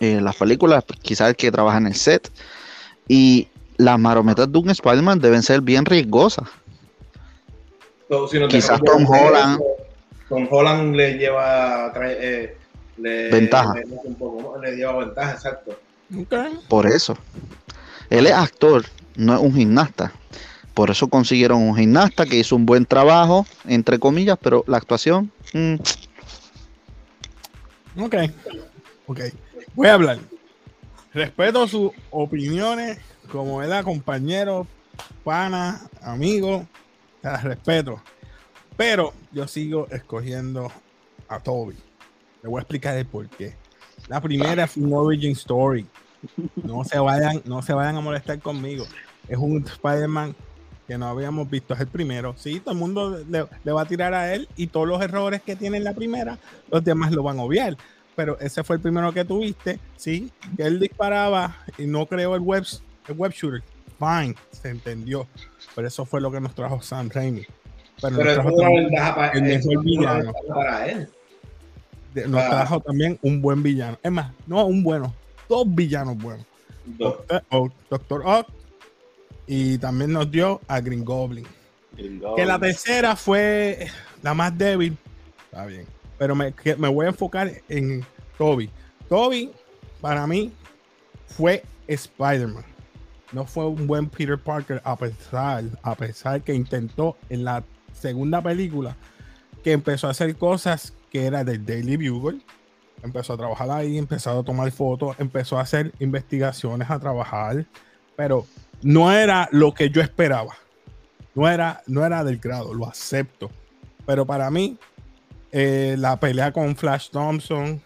eh, 0.00 0.20
las 0.20 0.36
películas, 0.36 0.84
quizás 1.02 1.28
el 1.30 1.36
que 1.36 1.50
trabaja 1.52 1.78
en 1.78 1.86
el 1.88 1.94
set. 1.94 2.30
Y 3.08 3.48
las 3.76 3.98
marometas 3.98 4.50
de 4.50 4.58
un 4.58 4.70
Spider-Man 4.70 5.18
deben 5.20 5.42
ser 5.42 5.60
bien 5.60 5.84
riesgosas. 5.84 6.48
So, 8.08 8.26
si 8.28 8.38
nos 8.38 8.48
Quizás 8.48 8.80
Tom 8.82 9.04
Holland- 9.06 9.60
Tom 10.28 10.46
Holland 10.50 10.94
le 10.96 11.18
lleva 11.18 11.92
eh, 12.02 12.56
le, 12.98 13.30
Ventaja. 13.30 13.74
Le, 13.74 13.84
un 14.04 14.14
poco 14.14 14.52
más, 14.52 14.60
le 14.62 14.76
lleva 14.76 14.98
ventaja, 15.04 15.32
exacto. 15.32 15.78
Ok. 16.18 16.34
Por 16.68 16.86
eso. 16.86 17.16
Él 18.10 18.26
es 18.26 18.32
actor, 18.32 18.84
no 19.16 19.34
es 19.34 19.40
un 19.40 19.54
gimnasta. 19.54 20.12
Por 20.74 20.90
eso 20.90 21.08
consiguieron 21.08 21.62
un 21.62 21.76
gimnasta 21.76 22.26
que 22.26 22.38
hizo 22.38 22.56
un 22.56 22.66
buen 22.66 22.86
trabajo, 22.86 23.46
entre 23.66 23.98
comillas, 23.98 24.38
pero 24.40 24.64
la 24.66 24.76
actuación, 24.76 25.32
mm, 25.52 25.76
Ok. 27.98 28.14
Ok. 29.06 29.20
Voy 29.74 29.88
a 29.88 29.94
hablar. 29.94 30.18
Respeto 31.12 31.66
sus 31.66 31.90
opiniones 32.10 32.98
como 33.30 33.58
¿verdad? 33.58 33.84
compañero, 33.84 34.66
pana, 35.24 35.80
amigo. 36.02 36.66
Las 37.22 37.42
respeto. 37.42 38.00
Pero 38.76 39.12
yo 39.32 39.46
sigo 39.46 39.88
escogiendo 39.90 40.72
a 41.28 41.40
Toby. 41.40 41.74
Le 42.42 42.48
voy 42.48 42.60
a 42.60 42.62
explicar 42.62 42.96
el 42.96 43.06
por 43.06 43.28
qué. 43.28 43.54
La 44.08 44.20
primera 44.20 44.66
fue 44.66 44.84
un 44.84 44.94
origin 44.94 45.32
story. 45.32 45.86
No 46.62 46.84
se 46.84 46.98
vayan, 46.98 47.42
no 47.44 47.62
se 47.62 47.72
vayan 47.72 47.96
a 47.96 48.00
molestar 48.00 48.38
conmigo. 48.40 48.84
Es 49.28 49.38
un 49.38 49.64
Spider-Man 49.66 50.34
que 50.86 50.98
no 50.98 51.06
habíamos 51.08 51.48
visto. 51.48 51.74
Es 51.74 51.80
el 51.80 51.86
primero. 51.86 52.34
Sí, 52.36 52.60
todo 52.60 52.72
el 52.72 52.78
mundo 52.78 53.18
le, 53.28 53.46
le 53.64 53.72
va 53.72 53.82
a 53.82 53.86
tirar 53.86 54.12
a 54.14 54.34
él 54.34 54.48
y 54.56 54.66
todos 54.66 54.86
los 54.88 55.00
errores 55.02 55.40
que 55.42 55.56
tiene 55.56 55.76
en 55.78 55.84
la 55.84 55.94
primera, 55.94 56.38
los 56.70 56.82
demás 56.84 57.12
lo 57.12 57.22
van 57.22 57.38
a 57.38 57.42
obviar. 57.42 57.76
Pero 58.16 58.38
ese 58.40 58.62
fue 58.64 58.76
el 58.76 58.82
primero 58.82 59.12
que 59.12 59.24
tuviste, 59.24 59.78
sí, 59.96 60.30
que 60.56 60.64
él 60.64 60.78
disparaba 60.80 61.56
y 61.78 61.86
no 61.86 62.06
creó 62.06 62.34
el 62.34 62.40
web, 62.42 62.64
el 63.08 63.16
web 63.16 63.32
shooter. 63.32 63.62
Fine, 63.98 64.34
se 64.50 64.70
entendió. 64.70 65.26
Pero 65.74 65.86
eso 65.88 66.04
fue 66.04 66.20
lo 66.20 66.30
que 66.30 66.40
nos 66.40 66.54
trajo 66.54 66.82
Sam 66.82 67.08
Raimi. 67.12 67.46
Pero, 68.02 68.16
Pero 68.16 68.24
nos 68.24 68.26
es 68.26 68.34
trajo 68.34 68.48
una 68.54 68.62
también- 68.64 68.84
ventaja 68.88 69.14
para, 69.14 69.32
el 69.32 69.42
mejor 69.42 69.84
villano. 69.84 70.32
para 70.48 70.86
él. 70.88 71.08
nos 72.26 72.42
Ah. 72.42 72.48
trajo 72.50 72.80
también 72.80 73.18
un 73.22 73.40
buen 73.40 73.62
villano. 73.62 73.96
Es 74.02 74.10
más, 74.10 74.32
no 74.46 74.64
un 74.66 74.82
bueno, 74.82 75.14
dos 75.50 75.64
villanos 75.74 76.16
buenos. 76.16 76.46
Doctor, 76.86 77.42
o- 77.50 77.68
Doctor 77.90 78.22
Ock 78.24 78.48
y 79.46 79.76
también 79.78 80.12
nos 80.12 80.30
dio 80.30 80.60
a 80.66 80.80
Green 80.80 81.04
Goblin. 81.04 81.46
Que 82.36 82.46
la 82.46 82.58
tercera 82.58 83.16
fue 83.16 83.88
la 84.22 84.32
más 84.32 84.56
débil. 84.56 84.96
Está 85.50 85.66
bien. 85.66 85.84
Pero 86.18 86.34
me, 86.34 86.52
que 86.52 86.76
me 86.76 86.88
voy 86.88 87.06
a 87.06 87.08
enfocar 87.10 87.50
en 87.68 88.04
Toby. 88.38 88.70
Toby, 89.08 89.50
para 90.00 90.26
mí, 90.26 90.52
fue 91.26 91.62
Spider-Man. 91.88 92.64
No 93.32 93.44
fue 93.44 93.66
un 93.66 93.86
buen 93.86 94.08
Peter 94.08 94.38
Parker 94.38 94.80
a 94.84 94.96
pesar, 94.96 95.64
a 95.82 95.94
pesar 95.94 96.42
que 96.42 96.54
intentó 96.54 97.16
en 97.28 97.44
la 97.44 97.62
segunda 97.92 98.40
película 98.42 98.96
que 99.64 99.72
empezó 99.72 100.06
a 100.06 100.10
hacer 100.12 100.36
cosas 100.36 100.92
que 101.10 101.26
era 101.26 101.44
del 101.44 101.64
Daily 101.66 102.08
Bugle. 102.08 102.40
Empezó 103.02 103.32
a 103.32 103.36
trabajar 103.36 103.70
ahí, 103.70 103.98
empezó 103.98 104.38
a 104.38 104.42
tomar 104.42 104.70
fotos, 104.70 105.16
empezó 105.18 105.58
a 105.58 105.62
hacer 105.62 105.92
investigaciones, 106.00 106.90
a 106.90 106.98
trabajar, 106.98 107.64
pero 108.16 108.46
no 108.82 109.12
era 109.12 109.48
lo 109.52 109.72
que 109.72 109.90
yo 109.90 110.00
esperaba 110.02 110.54
no 111.34 111.48
era, 111.48 111.82
no 111.86 112.04
era 112.04 112.24
del 112.24 112.38
grado, 112.38 112.74
lo 112.74 112.86
acepto. 112.86 113.50
Pero 114.06 114.26
para 114.26 114.50
mí, 114.50 114.76
eh, 115.52 115.94
la 115.98 116.18
pelea 116.18 116.52
con 116.52 116.76
Flash 116.76 117.10
Thompson 117.10 117.80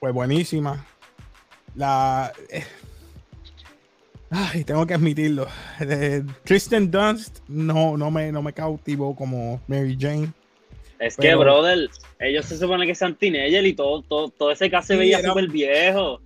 fue 0.00 0.10
buenísima. 0.10 0.84
La. 1.74 2.32
eh, 2.50 2.64
ay, 4.30 4.64
tengo 4.64 4.86
que 4.86 4.94
admitirlo. 4.94 5.46
Eh, 5.80 6.24
Kristen 6.44 6.90
Dunst 6.90 7.40
no, 7.48 7.96
no, 7.96 8.10
me, 8.10 8.30
no 8.32 8.42
me 8.42 8.52
cautivó 8.52 9.14
como 9.14 9.60
Mary 9.66 9.96
Jane. 9.98 10.32
Es 10.98 11.16
que, 11.16 11.28
Pero- 11.28 11.40
brother, 11.40 11.90
ellos 12.20 12.46
se 12.46 12.56
supone 12.56 12.86
que 12.86 12.94
sean 12.94 13.14
teenagers 13.16 13.66
y 13.66 13.74
todo, 13.74 14.02
todo, 14.02 14.28
todo 14.28 14.50
ese 14.50 14.70
caso 14.70 14.88
se 14.88 14.96
veía 14.96 15.20
súper 15.22 15.48
viejo. 15.48 16.20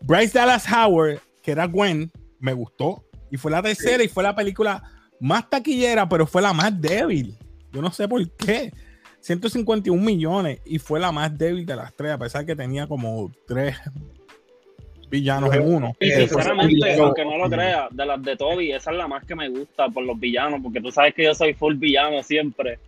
Bryce 0.00 0.38
Dallas 0.38 0.66
Howard, 0.70 1.18
que 1.42 1.52
era 1.52 1.66
Gwen, 1.66 2.10
me 2.38 2.52
gustó. 2.52 3.04
Y 3.30 3.36
fue 3.36 3.50
la 3.50 3.62
tercera 3.62 4.02
y 4.02 4.08
fue 4.08 4.22
la 4.22 4.34
película 4.34 4.82
más 5.20 5.50
taquillera, 5.50 6.08
pero 6.08 6.26
fue 6.26 6.40
la 6.40 6.52
más 6.52 6.80
débil. 6.80 7.36
Yo 7.72 7.82
no 7.82 7.90
sé 7.90 8.08
por 8.08 8.26
qué. 8.36 8.72
151 9.20 10.02
millones 10.02 10.60
y 10.64 10.78
fue 10.78 11.00
la 11.00 11.12
más 11.12 11.36
débil 11.36 11.66
de 11.66 11.76
las 11.76 11.94
tres, 11.94 12.12
a 12.12 12.18
pesar 12.18 12.46
que 12.46 12.54
tenía 12.54 12.86
como 12.86 13.30
tres 13.46 13.76
villanos 15.10 15.54
en 15.54 15.74
uno. 15.74 15.96
Y 16.00 16.10
sinceramente, 16.10 16.94
aunque 17.00 17.24
no 17.24 17.36
lo 17.36 17.50
creas, 17.50 17.88
de 17.90 18.06
las 18.06 18.22
de 18.22 18.36
Toby, 18.36 18.72
esa 18.72 18.90
es 18.90 18.96
la 18.96 19.08
más 19.08 19.24
que 19.24 19.34
me 19.34 19.48
gusta 19.48 19.88
por 19.88 20.04
los 20.04 20.18
villanos, 20.18 20.60
porque 20.62 20.80
tú 20.80 20.90
sabes 20.90 21.14
que 21.14 21.24
yo 21.24 21.34
soy 21.34 21.54
full 21.54 21.74
villano 21.74 22.22
siempre. 22.22 22.78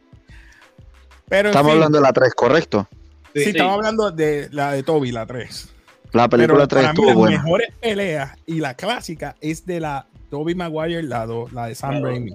Pero 1.30 1.48
en 1.48 1.52
estamos 1.52 1.70
fin, 1.72 1.76
hablando 1.76 1.96
de 1.98 2.02
la 2.02 2.12
3, 2.12 2.34
¿correcto? 2.34 2.88
sí, 3.34 3.44
Sí. 3.44 3.50
estamos 3.50 3.74
hablando 3.76 4.10
de 4.10 4.48
la 4.52 4.72
de 4.72 4.82
Toby, 4.82 5.12
la 5.12 5.24
3. 5.24 5.68
La 6.12 6.28
Pero 6.28 6.42
película 6.42 6.66
3 6.66 6.82
para 6.82 6.92
mí 6.92 6.98
estuvo 6.98 7.06
las 7.06 7.16
buena. 7.16 7.42
mejores 7.42 7.68
peleas 7.80 8.32
y 8.44 8.60
la 8.60 8.74
clásica 8.74 9.36
es 9.40 9.64
de 9.64 9.80
la 9.80 10.06
Toby 10.28 10.54
Maguire, 10.54 11.02
la, 11.04 11.24
do- 11.24 11.48
la 11.52 11.66
de 11.66 11.74
Sam. 11.74 12.02
Raimi. 12.02 12.32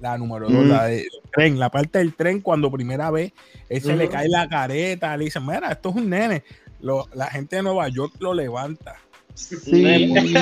La 0.00 0.16
número 0.16 0.48
2, 0.48 0.64
Mm. 0.64 0.68
la 0.68 0.84
del 0.84 1.08
tren, 1.32 1.58
la 1.58 1.70
parte 1.70 1.98
del 1.98 2.14
tren 2.14 2.40
cuando 2.40 2.70
primera 2.70 3.10
vez 3.10 3.32
él 3.68 3.82
se 3.82 3.96
le 3.96 4.08
cae 4.08 4.28
la 4.28 4.48
careta, 4.48 5.16
le 5.16 5.24
dicen, 5.24 5.44
mira, 5.44 5.72
esto 5.72 5.88
es 5.88 5.96
un 5.96 6.08
nene. 6.08 6.44
Lo- 6.80 7.08
la 7.14 7.26
gente 7.26 7.56
de 7.56 7.62
Nueva 7.62 7.88
York 7.88 8.12
lo 8.20 8.32
levanta. 8.32 8.94
Sí, 9.34 10.34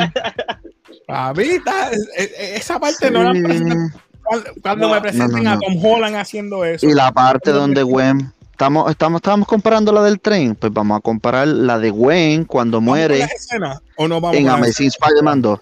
Pavita, 1.06 1.90
esa 2.38 2.78
parte 2.80 3.10
no 3.10 3.22
la 3.22 3.32
sí. 3.32 3.42
presentan 3.42 3.92
cuando, 4.26 4.50
cuando 4.62 4.88
No, 4.88 4.94
me 4.94 5.00
presenten 5.00 5.44
no, 5.44 5.50
no, 5.50 5.56
a. 5.56 5.58
Tom 5.58 5.84
Holland 5.84 6.16
haciendo 6.16 6.64
eso. 6.64 6.86
Y 6.86 6.94
la 6.94 7.12
parte 7.12 7.50
donde 7.50 7.82
Gwen. 7.82 8.32
Estamos, 8.50 8.90
estamos, 8.90 9.18
estábamos 9.18 9.48
comparando 9.48 9.92
la 9.92 10.02
del 10.02 10.18
tren. 10.18 10.54
Pues 10.54 10.72
vamos 10.72 10.96
a 10.96 11.00
comparar 11.00 11.46
la 11.46 11.78
de 11.78 11.90
Gwen 11.90 12.46
cuando 12.46 12.78
¿Vamos 12.78 12.88
con 12.88 12.98
muere 12.98 13.18
las 13.18 13.32
escenas 13.32 13.80
o 13.96 14.08
no 14.08 14.18
vamos 14.18 14.38
en 14.38 14.48
Amazing? 14.48 14.88
Spider-Man 14.88 15.42
2. 15.42 15.60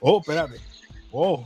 Oh, 0.00 0.20
espérate. 0.20 0.54
Oh. 1.12 1.44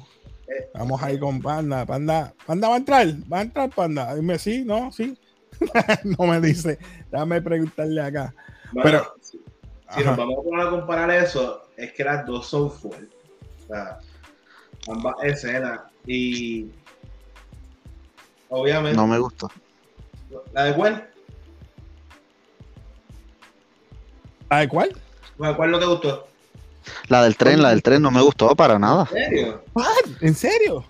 Vamos 0.75 1.03
ahí 1.03 1.19
con 1.19 1.43
Panda. 1.43 1.85
Panda, 1.85 2.33
Panda 2.47 2.69
va 2.69 2.75
a 2.75 2.79
entrar. 2.79 3.07
Va 3.31 3.39
a 3.39 3.43
entrar 3.43 3.71
Panda. 3.71 4.15
Dime 4.15 4.39
sí, 4.39 4.65
no, 4.65 4.93
sí. 4.93 5.19
no 6.05 6.27
me 6.27 6.41
dice. 6.41 6.79
Déjame 7.11 7.43
preguntarle 7.43 8.01
acá. 8.01 8.35
Bueno, 8.73 8.83
Pero- 8.85 9.15
si, 9.21 10.05
nos 10.05 10.17
vamos 10.17 10.39
a 10.39 10.43
poner 10.43 10.67
a 10.67 10.71
comparar 10.71 11.11
eso, 11.11 11.63
es 11.77 11.93
que 11.93 12.05
las 12.05 12.27
dos 12.27 12.47
son 12.47 12.71
fuertes. 12.71 13.09
O 13.65 13.75
sea, 13.75 13.99
ambas 14.89 15.15
escenas. 15.23 15.81
Y 16.09 16.71
obviamente, 18.49 18.97
No 18.97 19.07
me 19.07 19.19
gustó. 19.19 19.51
la 20.55 20.65
de 20.65 20.73
Gwen, 20.73 21.05
¿La 24.51 24.61
de 24.61 24.69
cuál? 24.69 24.97
¿cuál 25.37 25.57
cuál 25.57 25.71
no 25.71 25.79
te 25.79 25.85
gustó? 25.85 26.27
La 27.09 27.23
del 27.25 27.37
tren, 27.37 27.61
la 27.63 27.71
del 27.71 27.83
tren 27.83 28.01
no 28.01 28.11
me 28.11 28.23
gustó 28.23 28.57
para 28.57 28.79
nada. 28.79 29.07
¿En 29.15 29.29
serio? 29.29 29.65
What? 29.75 29.87
¿En 30.23 30.35
serio? 30.35 30.85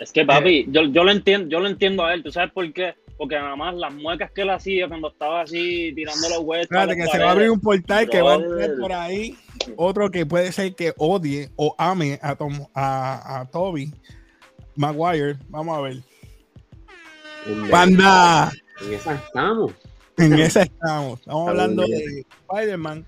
Es 0.00 0.10
que, 0.10 0.24
papi, 0.24 0.64
yo, 0.68 0.84
yo, 0.84 1.04
lo 1.04 1.12
entiendo, 1.12 1.48
yo 1.50 1.60
lo 1.60 1.68
entiendo 1.68 2.04
a 2.04 2.14
él. 2.14 2.22
¿Tú 2.22 2.32
sabes 2.32 2.50
por 2.52 2.72
qué? 2.72 2.94
Porque 3.18 3.34
nada 3.36 3.54
más 3.54 3.74
las 3.74 3.92
muecas 3.92 4.30
que 4.30 4.42
él 4.42 4.50
hacía 4.50 4.88
cuando 4.88 5.08
estaba 5.08 5.42
así 5.42 5.92
tirando 5.94 6.26
los 6.30 6.38
huevos. 6.38 6.62
Espérate, 6.62 6.96
que 6.96 7.06
se 7.06 7.18
va 7.18 7.28
a 7.28 7.32
abrir 7.32 7.50
un 7.50 7.60
portal 7.60 8.08
que 8.08 8.22
va 8.22 8.32
a 8.32 8.36
entrar 8.36 8.70
por 8.80 8.92
ahí. 8.94 9.36
Otro 9.76 10.10
que 10.10 10.24
puede 10.24 10.50
ser 10.52 10.74
que 10.74 10.94
odie 10.96 11.50
o 11.56 11.74
ame 11.76 12.18
a, 12.22 12.34
Tom, 12.34 12.66
a, 12.74 13.40
a 13.40 13.50
Toby 13.50 13.92
Maguire. 14.76 15.36
Vamos 15.48 15.76
a 15.76 15.80
ver. 15.80 16.02
Panda. 17.70 18.52
En 18.80 18.94
esa 18.94 19.14
estamos. 19.14 19.72
En 20.16 20.32
esa 20.34 20.62
estamos. 20.62 21.20
Estamos 21.20 21.48
hablando 21.48 21.82
de 21.82 22.24
Spider-Man. 22.48 23.06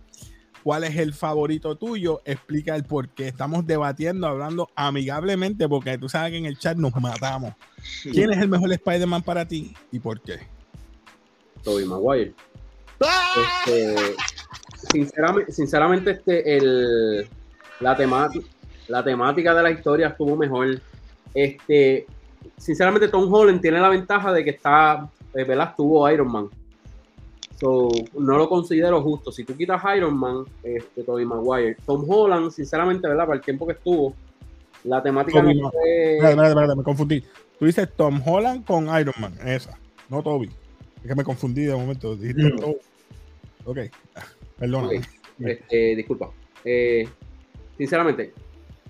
¿Cuál 0.63 0.85
es 0.85 0.97
el 0.97 1.13
favorito 1.13 1.77
tuyo? 1.77 2.23
Explica 2.25 2.75
el 2.75 2.85
por 2.85 3.11
qué. 3.11 3.29
Estamos 3.29 3.67
debatiendo, 3.67 4.27
hablando 4.27 4.71
amigablemente, 4.75 5.69
porque 5.69 5.99
tú 5.99 6.09
sabes 6.09 6.31
que 6.31 6.39
en 6.39 6.47
el 6.47 6.59
chat 6.59 6.79
nos 6.79 6.95
matamos. 6.95 7.53
¿Quién 8.03 8.33
es 8.33 8.39
el 8.39 8.49
mejor 8.49 8.73
Spider-Man 8.73 9.23
para 9.23 9.47
ti 9.47 9.75
y 9.93 9.99
por 9.99 10.21
qué? 10.23 10.39
Tobey 11.63 11.85
Maguire. 11.85 12.33
¡Ah! 13.01 13.35
Este, 13.67 14.15
sinceramente, 14.91 15.53
sinceramente 15.53 16.11
este, 16.13 16.57
el, 16.57 17.29
la, 17.81 17.95
temática, 17.95 18.47
la 18.89 19.05
temática 19.05 19.55
de 19.55 19.63
la 19.63 19.71
historia 19.71 20.09
estuvo 20.09 20.35
mejor. 20.35 20.81
Este, 21.35 22.07
sinceramente, 22.57 23.09
Tom 23.09 23.33
Holland 23.33 23.61
tiene 23.61 23.81
la 23.81 23.89
ventaja 23.89 24.33
de 24.33 24.45
que 24.45 24.51
está, 24.51 25.11
eh, 25.35 25.45
¿verdad? 25.45 25.71
Estuvo 25.71 26.09
Iron 26.11 26.31
Man. 26.31 26.49
So, 27.59 27.89
no 28.19 28.37
lo 28.37 28.49
considero 28.49 29.01
justo. 29.03 29.31
Si 29.31 29.45
tú 29.45 29.57
quitas 29.57 29.81
Iron 29.97 30.17
Man, 30.19 30.45
este, 30.63 31.03
Tobey 31.05 31.25
Maguire, 31.25 31.77
Tom 31.87 32.05
Holland, 32.09 32.51
sinceramente, 32.51 33.07
¿verdad? 33.09 33.27
Para 33.27 33.37
el 33.39 33.45
tiempo 33.45 33.67
que 33.67 33.75
estuvo, 33.75 34.15
la 34.85 35.03
temática 35.03 35.41
no 35.43 35.71
fue- 35.71 36.17
Espérate, 36.17 36.29
espérate, 36.31 36.49
espérate, 36.51 36.77
me 36.77 36.83
confundí. 36.83 37.25
Tú 37.59 37.67
dices 37.67 37.89
Tom 37.97 38.21
Holland 38.27 38.65
con 38.67 38.85
Iron 39.01 39.15
Man, 39.21 39.35
esa, 39.47 39.79
no 40.11 40.23
Toby. 40.23 40.51
Es 41.03 41.09
que 41.09 41.15
me 41.15 41.23
confundí 41.25 41.63
de 41.65 41.75
momento. 41.75 42.17
Dijiste 42.17 42.43
Mm. 42.53 42.57
Toby. 42.59 42.77
Ok, 43.67 43.79
perdona. 44.59 44.89
Este, 45.39 45.97
disculpa. 45.97 46.31
Eh, 46.65 47.09
sinceramente, 47.79 48.33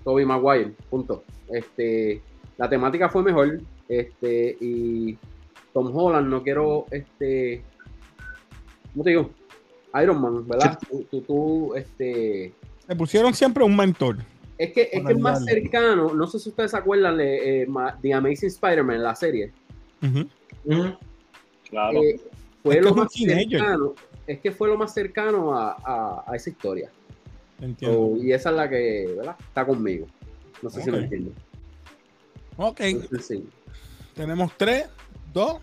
Toby 0.03 0.25
Maguire, 0.25 0.73
punto. 0.89 1.23
Este, 1.49 2.21
la 2.57 2.69
temática 2.69 3.09
fue 3.09 3.23
mejor. 3.23 3.59
Este, 3.87 4.57
y 4.59 5.17
Tom 5.73 5.95
Holland, 5.95 6.27
no 6.27 6.41
quiero, 6.43 6.85
este, 6.91 7.61
¿cómo 8.93 9.03
te 9.03 9.09
digo? 9.11 9.29
Iron 10.01 10.21
Man, 10.21 10.47
¿verdad? 10.47 10.77
Tú, 10.89 11.05
tú, 11.09 11.21
tú, 11.21 11.75
este, 11.75 12.53
Le 12.87 12.95
pusieron 12.95 13.33
siempre 13.33 13.63
un 13.63 13.75
mentor. 13.75 14.17
es 14.57 14.73
que 14.73 14.89
es, 14.91 15.05
que 15.05 15.11
es 15.13 15.19
más 15.19 15.43
cercano, 15.45 16.13
no 16.13 16.27
sé 16.27 16.39
si 16.39 16.49
ustedes 16.49 16.71
se 16.71 16.77
acuerdan 16.77 17.17
de 17.17 17.61
eh, 17.63 17.67
The 18.01 18.13
Amazing 18.13 18.49
Spider-Man, 18.49 19.03
la 19.03 19.15
serie. 19.15 19.51
Claro. 21.69 22.01
Eh, 22.03 22.19
fue 22.63 22.75
Es 22.75 22.79
que 22.81 22.85
lo 22.89 22.95
más 22.95 23.11
cercano, 23.13 23.93
es 24.27 24.39
que 24.39 24.51
fue 24.51 24.67
lo 24.67 24.77
más 24.77 24.93
cercano 24.93 25.55
a, 25.57 25.77
a- 25.83 26.23
a 26.27 26.35
esa 26.35 26.49
historia. 26.49 26.89
Entiendo. 27.61 28.15
So, 28.17 28.23
y 28.23 28.31
esa 28.33 28.49
es 28.49 28.55
la 28.55 28.69
que, 28.69 29.13
¿verdad? 29.15 29.35
Está 29.39 29.65
conmigo. 29.65 30.07
No 30.61 30.69
sé 30.69 30.81
si 30.81 30.89
lo 30.91 30.97
Ok. 30.97 31.03
Ok, 32.57 32.79
Entonces, 32.81 33.27
sí. 33.27 33.49
tenemos 34.15 34.51
tres, 34.57 34.87
dos, 35.33 35.59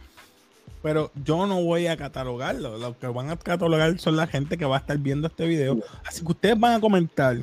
pero 0.83 1.11
yo 1.25 1.47
no 1.47 1.63
voy 1.63 1.87
a 1.87 1.97
catalogarlo. 1.97 2.77
Los 2.79 2.97
que 2.97 3.07
van 3.07 3.31
a 3.31 3.37
catalogar 3.37 3.99
son 3.99 4.17
la 4.17 4.27
gente 4.27 4.59
que 4.59 4.65
va 4.65 4.77
a 4.77 4.81
estar 4.81 4.99
viendo 4.99 5.29
este 5.29 5.47
video. 5.47 5.79
Así 6.05 6.25
que 6.25 6.33
ustedes 6.33 6.59
van 6.59 6.75
a 6.75 6.81
comentar 6.81 7.39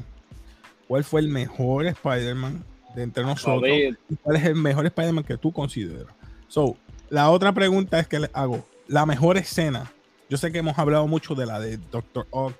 cuál 0.87 1.03
fue 1.03 1.21
el 1.21 1.29
mejor 1.29 1.85
Spider-Man 1.85 2.63
de 2.95 3.03
entre 3.03 3.23
nosotros 3.23 3.69
y 4.09 4.15
cuál 4.21 4.35
es 4.35 4.43
el 4.45 4.55
mejor 4.55 4.85
Spider-Man 4.85 5.23
que 5.23 5.37
tú 5.37 5.51
consideras. 5.51 6.13
So, 6.47 6.75
la 7.09 7.29
otra 7.29 7.53
pregunta 7.53 7.99
es 7.99 8.07
que 8.07 8.19
les 8.19 8.29
hago, 8.33 8.65
la 8.87 9.05
mejor 9.05 9.37
escena. 9.37 9.91
Yo 10.29 10.37
sé 10.37 10.51
que 10.51 10.59
hemos 10.59 10.77
hablado 10.77 11.07
mucho 11.07 11.33
de 11.33 11.45
la 11.45 11.59
de 11.59 11.77
Doctor 11.77 12.27
Ock. 12.31 12.53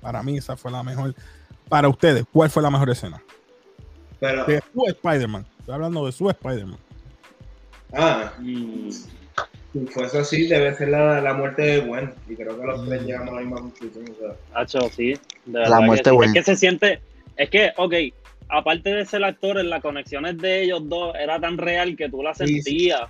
Para 0.00 0.22
mí 0.22 0.36
esa 0.36 0.56
fue 0.56 0.70
la 0.70 0.82
mejor. 0.82 1.14
Para 1.68 1.88
ustedes, 1.88 2.24
¿cuál 2.32 2.50
fue 2.50 2.62
la 2.62 2.70
mejor 2.70 2.90
escena? 2.90 3.20
Pero, 4.20 4.44
De 4.46 4.60
su 4.72 4.84
Spider-Man. 4.86 5.46
Estoy 5.60 5.74
hablando 5.74 6.06
de 6.06 6.12
su 6.12 6.28
Spider-Man. 6.30 6.78
ah, 7.94 8.32
mm, 8.38 8.90
si 8.90 9.86
fuese 9.92 10.18
así, 10.18 10.46
debe 10.48 10.74
ser 10.74 10.88
la, 10.88 11.20
la 11.20 11.34
muerte 11.34 11.62
de 11.62 11.80
Gwen. 11.80 12.12
Y 12.28 12.34
creo 12.34 12.58
que 12.58 12.66
los 12.66 12.86
tres 12.88 13.02
llegamos 13.02 13.28
a 13.30 13.34
la 13.36 13.40
misma 13.42 13.60
conclusión. 13.60 14.04
o 14.10 14.18
sea. 14.18 14.36
Hacho, 14.60 14.80
sí. 14.96 15.14
de 15.46 15.60
La 15.60 15.80
muerte 15.80 16.10
sí. 16.10 16.16
buena. 16.16 16.32
Es 16.32 16.38
que 16.38 16.42
se 16.52 16.56
siente. 16.56 17.00
Es 17.36 17.50
que, 17.50 17.72
ok, 17.76 17.94
aparte 18.48 18.90
de 18.94 19.04
ser 19.06 19.22
actores, 19.24 19.64
las 19.64 19.82
conexiones 19.82 20.38
de 20.38 20.62
ellos 20.64 20.80
dos 20.88 21.14
era 21.14 21.38
tan 21.40 21.56
real 21.58 21.96
que 21.96 22.08
tú 22.08 22.22
la 22.22 22.34
Sí, 22.34 22.46
sí. 22.46 22.62
sentías. 22.62 23.02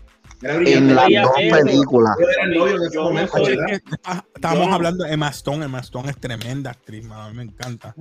Era 0.43 0.55
En 0.57 0.95
las 0.95 1.09
dos 1.11 1.33
películas. 1.63 2.17
Yo 2.21 2.29
era 2.29 2.43
el 2.45 2.59
novio 2.59 2.77
en 2.77 2.83
ese 2.83 2.95
Yo 2.95 3.01
no 3.03 3.09
momento, 3.09 3.33
soy- 3.39 3.57
¿verdad? 3.57 3.71
Es 3.75 3.83
que 3.83 3.95
está- 3.95 4.25
Estábamos 4.37 4.65
Yo 4.65 4.69
no- 4.71 4.75
hablando 4.77 5.05
de 5.05 5.13
Emma 5.13 5.29
Stone. 5.31 5.65
Emma 5.65 5.81
Stone 5.81 6.11
es 6.11 6.19
tremenda 6.19 6.71
actriz, 6.71 7.07
a 7.11 7.29
mí 7.31 7.37
me 7.37 7.43
encanta. 7.45 7.95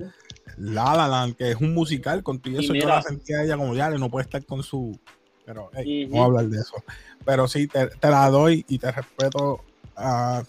La 0.60 0.94
La 0.96 1.06
Land, 1.08 1.36
que 1.36 1.50
es 1.50 1.56
un 1.56 1.72
musical, 1.74 2.22
con 2.22 2.40
todo 2.40 2.52
Y 2.52 2.64
eso 2.64 2.74
yo 2.74 2.86
la 2.88 3.02
sentía 3.02 3.38
a 3.38 3.44
ella 3.44 3.56
como 3.56 3.74
ya, 3.74 3.88
no 3.90 4.10
puede 4.10 4.24
estar 4.24 4.44
con 4.44 4.62
su. 4.62 4.98
Pero 5.44 5.70
hey, 5.74 6.04
Ujú. 6.04 6.10
no 6.10 6.16
voy 6.16 6.22
a 6.22 6.26
hablar 6.26 6.44
de 6.46 6.60
eso. 6.60 6.74
Pero 7.24 7.48
sí, 7.48 7.66
te, 7.68 7.86
te 7.86 8.08
la 8.10 8.28
doy 8.30 8.64
y 8.68 8.78
te 8.78 8.90
respeto. 8.92 9.60
ah, 9.96 10.42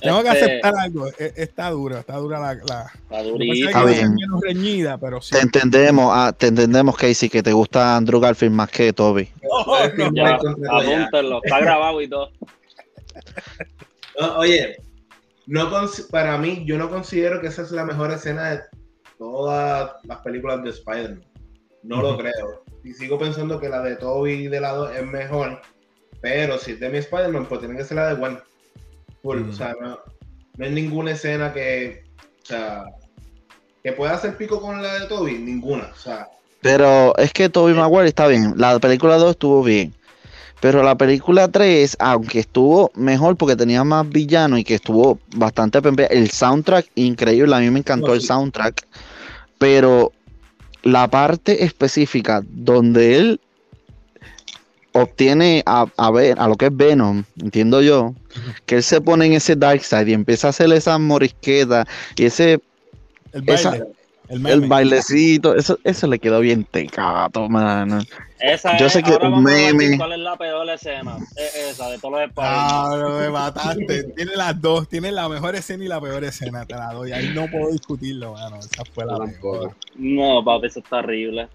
tengo 0.00 0.22
que 0.22 0.28
Este- 0.30 0.44
aceptar 0.44 0.74
algo. 0.78 1.08
e- 1.08 1.32
Está 1.36 1.70
dura, 1.70 2.00
está 2.00 2.16
dura 2.16 2.38
la. 2.40 2.54
la 2.54 2.60
Está 2.62 2.72
lo 2.82 2.88
que 2.98 3.08
pasa 3.08 3.20
es 3.22 3.28
durito. 3.32 3.52
que 3.54 3.60
Está 3.66 3.82
va 3.82 3.84
a 3.90 3.92
ser 3.92 4.02
bien. 4.02 4.14
menos 4.14 4.40
reñida, 4.40 4.98
pero 4.98 5.20
sí. 5.20 5.30
Te 5.34 5.40
entendemos, 5.40 6.10
ah, 6.14 6.32
te 6.32 6.46
entendemos, 6.48 6.96
Casey, 6.96 7.28
que 7.28 7.42
te 7.42 7.52
gusta 7.52 7.96
Andrew 7.96 8.20
Garfield 8.20 8.54
más 8.54 8.70
que 8.70 8.92
Toby. 8.92 9.28
Oh, 9.50 9.76
no. 10.12 10.26
Apúntenlo. 10.70 11.40
Está 11.44 11.60
grabado 11.60 12.00
y 12.02 12.08
todo. 12.08 12.30
No, 14.18 14.38
oye, 14.38 14.78
no 15.46 15.70
para 16.10 16.38
mí, 16.38 16.64
yo 16.66 16.76
no 16.76 16.90
considero 16.90 17.40
que 17.40 17.46
esa 17.46 17.62
es 17.62 17.70
la 17.70 17.84
mejor 17.84 18.10
escena 18.10 18.50
de 18.50 18.60
todas 19.18 19.92
las 20.04 20.18
películas 20.18 20.62
de 20.62 20.70
Spider-Man. 20.70 21.24
No 21.84 22.02
lo 22.02 22.18
creo. 22.18 22.64
Y 22.82 22.92
sigo 22.92 23.18
pensando 23.18 23.60
que 23.60 23.68
la 23.68 23.80
de 23.80 23.96
Toby 23.96 24.48
de 24.48 24.60
la 24.60 24.72
2 24.72 24.96
es 24.96 25.06
mejor. 25.06 25.60
Pero 26.20 26.58
si 26.58 26.72
es 26.72 26.80
de 26.80 26.88
mi 26.88 26.98
Spider-Man, 26.98 27.46
pues 27.46 27.60
tiene 27.60 27.76
que 27.76 27.84
ser 27.84 27.96
la 27.96 28.08
de 28.08 28.14
Gwen. 28.16 28.38
Full. 29.22 29.38
Mm. 29.38 29.48
O 29.50 29.52
sea, 29.52 29.74
no, 29.80 29.98
no 30.56 30.64
hay 30.64 30.72
ninguna 30.72 31.12
escena 31.12 31.52
que. 31.52 32.04
O 32.42 32.46
sea, 32.46 32.84
que 33.82 33.92
pueda 33.92 34.14
hacer 34.14 34.36
pico 34.36 34.60
con 34.60 34.82
la 34.82 35.00
de 35.00 35.06
Toby. 35.06 35.38
Ninguna. 35.38 35.90
O 35.92 35.96
sea, 35.96 36.28
Pero 36.60 37.16
es 37.18 37.32
que 37.32 37.48
Toby 37.48 37.72
Maguire 37.72 38.08
está 38.08 38.26
bien. 38.26 38.54
La 38.56 38.78
película 38.80 39.16
2 39.16 39.30
estuvo 39.30 39.62
bien. 39.62 39.94
Pero 40.66 40.82
la 40.82 40.96
película 40.98 41.46
3, 41.46 41.96
aunque 42.00 42.40
estuvo 42.40 42.90
mejor 42.96 43.36
porque 43.36 43.54
tenía 43.54 43.84
más 43.84 44.08
villano 44.08 44.58
y 44.58 44.64
que 44.64 44.74
estuvo 44.74 45.20
bastante 45.36 45.80
pempe- 45.80 46.08
el 46.10 46.28
soundtrack 46.28 46.88
increíble, 46.96 47.54
a 47.54 47.60
mí 47.60 47.70
me 47.70 47.78
encantó 47.78 48.08
No, 48.08 48.14
el 48.14 48.20
soundtrack, 48.20 48.84
pero 49.58 50.10
la 50.82 51.06
parte 51.08 51.62
específica 51.62 52.42
donde 52.44 53.16
él 53.16 53.40
obtiene 54.90 55.62
a, 55.66 55.86
a 55.96 56.10
ver 56.10 56.36
a 56.40 56.48
lo 56.48 56.56
que 56.56 56.66
es 56.66 56.76
Venom, 56.76 57.22
entiendo 57.40 57.80
yo, 57.80 58.16
que 58.66 58.74
él 58.74 58.82
se 58.82 59.00
pone 59.00 59.26
en 59.26 59.34
ese 59.34 59.54
dark 59.54 59.84
side 59.84 60.10
y 60.10 60.14
empieza 60.14 60.48
a 60.48 60.50
hacer 60.50 60.72
esa 60.72 60.98
morisqueta 60.98 61.86
y 62.16 62.24
ese 62.24 62.60
El 63.32 63.42
baile. 63.42 63.54
esa- 63.54 63.86
el, 64.28 64.66
bailecito, 64.68 65.54
eso, 65.54 65.78
eso 65.84 66.06
le 66.06 66.18
quedó 66.18 66.40
bien 66.40 66.64
tecato, 66.64 67.48
mano. 67.48 67.98
Esa 68.38 68.76
Yo 68.76 68.86
es, 68.86 68.92
sé 68.92 69.02
que 69.02 69.12
un 69.12 69.42
meme- 69.42 69.96
¿Cuál 69.96 70.12
es 70.12 70.18
la 70.18 70.36
peor 70.36 70.68
escena? 70.68 71.16
Es 71.36 71.54
esa, 71.56 71.88
de 71.90 71.98
todos 71.98 72.12
los 72.12 72.30
Ah, 72.36 72.88
Spider-Man. 72.90 72.90
pero 72.92 73.18
me 73.20 73.30
mataste. 73.30 74.02
Tiene 74.14 74.36
las 74.36 74.60
dos. 74.60 74.88
Tiene 74.88 75.10
la 75.12 75.28
mejor 75.28 75.54
escena 75.56 75.84
y 75.84 75.88
la 75.88 76.00
peor 76.00 76.22
escena. 76.24 76.66
Te 76.66 76.74
la 76.74 76.92
doy. 76.92 77.12
Ahí 77.12 77.32
no 77.34 77.46
puedo 77.50 77.70
discutirlo, 77.72 78.32
mano. 78.34 78.58
Esa 78.58 78.84
fue 78.92 79.06
la 79.06 79.16
Yo 79.18 79.40
peor. 79.40 79.74
No, 79.94 80.44
papi, 80.44 80.66
eso 80.66 80.80
está 80.80 80.96
horrible. 80.98 81.48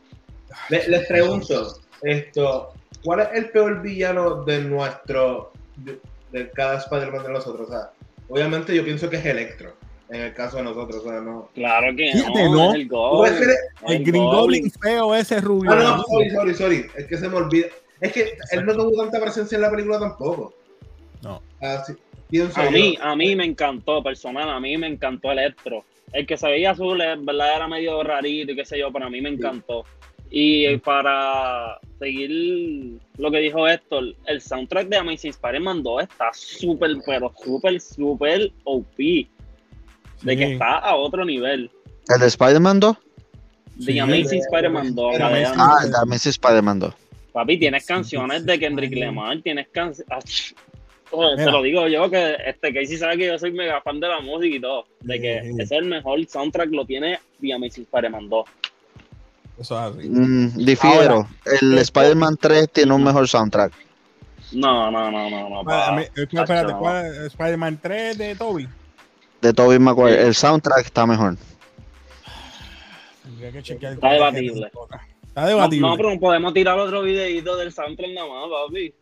le- 0.70 0.88
les 0.88 1.08
pregunto, 1.08 1.76
esto, 2.02 2.74
¿cuál 3.04 3.20
es 3.22 3.28
el 3.34 3.50
peor 3.52 3.82
villano 3.82 4.44
de 4.44 4.64
nuestro. 4.64 5.52
de, 5.78 6.00
de 6.32 6.50
cada 6.52 6.78
Spider-Man 6.80 7.24
de 7.24 7.34
nosotros? 7.34 7.70
O 7.70 7.72
sea, 7.72 7.92
obviamente 8.28 8.76
yo 8.76 8.84
pienso 8.84 9.10
que 9.10 9.18
es 9.18 9.26
Electro. 9.26 9.76
En 10.12 10.20
el 10.22 10.34
caso 10.34 10.58
de 10.58 10.64
nosotros, 10.64 11.04
o 11.06 11.10
sea, 11.10 11.22
no. 11.22 11.50
Claro 11.54 11.96
que 11.96 12.12
Fíjate, 12.12 12.44
no, 12.44 12.54
¿no? 12.56 12.70
es 12.70 12.76
el 12.76 12.88
Goblin. 12.90 13.34
El 13.88 13.96
el 13.96 14.04
Green 14.04 14.24
Goblin. 14.24 14.40
Goblin 14.42 14.72
feo 14.72 15.16
ese 15.16 15.40
rubio. 15.42 15.72
Ah, 15.72 15.76
no, 15.76 16.04
sorry, 16.04 16.30
sorry, 16.32 16.54
sorry. 16.54 16.86
Es 16.98 17.06
que 17.08 17.18
se 17.18 17.30
me 17.30 17.38
olvida. 17.38 17.68
Es 18.02 18.12
que 18.12 18.34
él 18.52 18.66
no 18.66 18.74
tuvo 18.76 19.02
tanta 19.04 19.22
presencia 19.22 19.56
en 19.56 19.62
la 19.62 19.72
película 19.72 20.00
tampoco. 20.00 20.54
No. 21.24 21.42
Así, 21.62 21.94
pienso 22.30 22.60
A 22.60 22.66
yo. 22.66 22.72
mí, 22.72 22.98
a 23.00 23.16
mí 23.16 23.36
me 23.36 23.46
encantó, 23.46 24.04
personal, 24.04 24.50
a 24.50 24.60
mí 24.60 24.78
me 24.78 24.88
encantó 24.88 25.32
Electro. 25.32 25.86
El 26.12 26.26
que 26.28 26.36
se 26.36 26.48
veía 26.48 26.72
azul, 26.72 27.00
es 27.00 27.24
verdad, 27.24 27.56
era 27.56 27.68
medio 27.70 28.04
rarito 28.04 28.52
y 28.52 28.56
qué 28.56 28.66
sé 28.66 28.78
yo, 28.80 28.92
pero 28.92 29.06
a 29.06 29.10
mí 29.10 29.22
me 29.22 29.30
encantó. 29.30 29.86
Y 30.30 30.78
para 30.78 31.80
seguir 32.00 33.00
lo 33.18 33.32
que 33.32 33.38
dijo 33.38 33.68
Héctor, 33.68 34.16
el 34.26 34.42
soundtrack 34.42 34.88
de 34.88 34.98
Amazing 34.98 35.32
Spider-Man 35.32 35.84
2 35.84 36.04
está 36.04 36.32
súper, 36.34 36.98
pero 37.06 37.32
súper, 37.42 37.80
súper 37.80 38.52
OP. 38.64 38.98
De 40.22 40.38
que 40.38 40.54
está 40.54 40.78
a 40.78 40.96
otro 40.96 41.26
nivel. 41.26 41.70
¿El 42.14 42.20
de 42.20 42.28
Spider-Man 42.28 42.80
2? 42.80 42.98
The 43.80 43.84
Sí, 43.94 44.00
Amazing 44.00 44.28
de- 44.30 44.38
Spider-Man 44.40 44.96
2. 44.96 45.14
de 45.14 45.20
la 45.20 45.30
de 45.30 45.46
Amazing- 45.46 45.60
Am- 45.60 45.70
Ah, 45.72 45.78
el 45.86 45.92
de 45.92 45.98
Amazing 45.98 46.30
Spider-Man 46.30 46.80
2. 46.80 46.94
Papi, 47.34 47.58
tienes 47.58 47.86
canciones 47.86 48.42
sí, 48.42 48.46
de. 48.48 48.60
Kendrick 48.60 48.96
Lamar, 48.98 49.42
tienes 49.42 49.68
canciones. 49.70 50.54
Te 51.10 51.18
Mira. 51.38 51.52
lo 51.52 51.62
digo 51.62 51.88
yo 51.90 52.10
que 52.10 52.36
este 52.46 52.74
Casey 52.74 52.96
sabe 52.98 53.18
que 53.18 53.28
yo 53.28 53.38
soy 53.38 53.52
mega 53.52 53.82
fan 53.82 54.00
de 54.00 54.08
la 54.08 54.22
música 54.22 54.56
y 54.56 54.62
todo. 54.62 54.86
De 55.02 55.20
que 55.20 55.42
Sí. 55.44 55.50
ese 55.52 55.64
es 55.64 55.72
el 55.72 55.86
mejor 55.86 56.26
soundtrack, 56.26 56.70
lo 56.72 56.86
tiene 56.86 57.20
The 57.42 57.54
Amazing 57.54 57.84
Spider-Man 57.84 58.30
2. 58.30 58.46
Eso 59.60 59.76
es 59.90 59.96
así. 59.98 60.10
Mm, 60.10 60.66
difiero. 60.66 61.28
el 61.62 61.78
eh, 61.78 61.82
Spider-Man 61.82 62.38
3 62.40 62.70
tiene 62.72 62.94
un 62.94 63.04
mejor 63.04 63.28
soundtrack. 63.28 63.74
No, 64.54 64.90
no, 64.92 65.12
no, 65.12 65.30
no, 65.30 65.50
no. 65.50 65.64
Mí- 65.96 66.02
eh, 66.04 66.10
espérate, 66.16 66.72
no. 66.74 66.80
¿cuál 66.80 67.06
es 67.08 67.18
Spider-Man 67.28 67.80
3 67.82 68.18
de 68.18 68.36
Toby? 68.36 68.68
De 69.42 69.54
Tobey 69.54 69.80
Maguire. 69.80 70.22
Sí. 70.22 70.28
El 70.28 70.36
soundtrack 70.36 70.86
está 70.86 71.06
mejor. 71.06 71.36
Tendría 73.24 73.52
que 73.52 73.64
chequear. 73.64 73.94
Está 73.94 74.12
debatible. 74.12 74.68
Está 75.28 75.42
No, 75.42 75.48
debatible. 75.48 75.88
no, 75.88 75.98
pero 75.98 76.20
podemos 76.20 76.54
tirar 76.54 76.78
otro 76.80 77.02
videito 77.04 77.56
del 77.58 77.72
soundtrack 77.72 78.12
nada 78.14 78.28
más, 78.28 78.50
papi. 78.68 78.94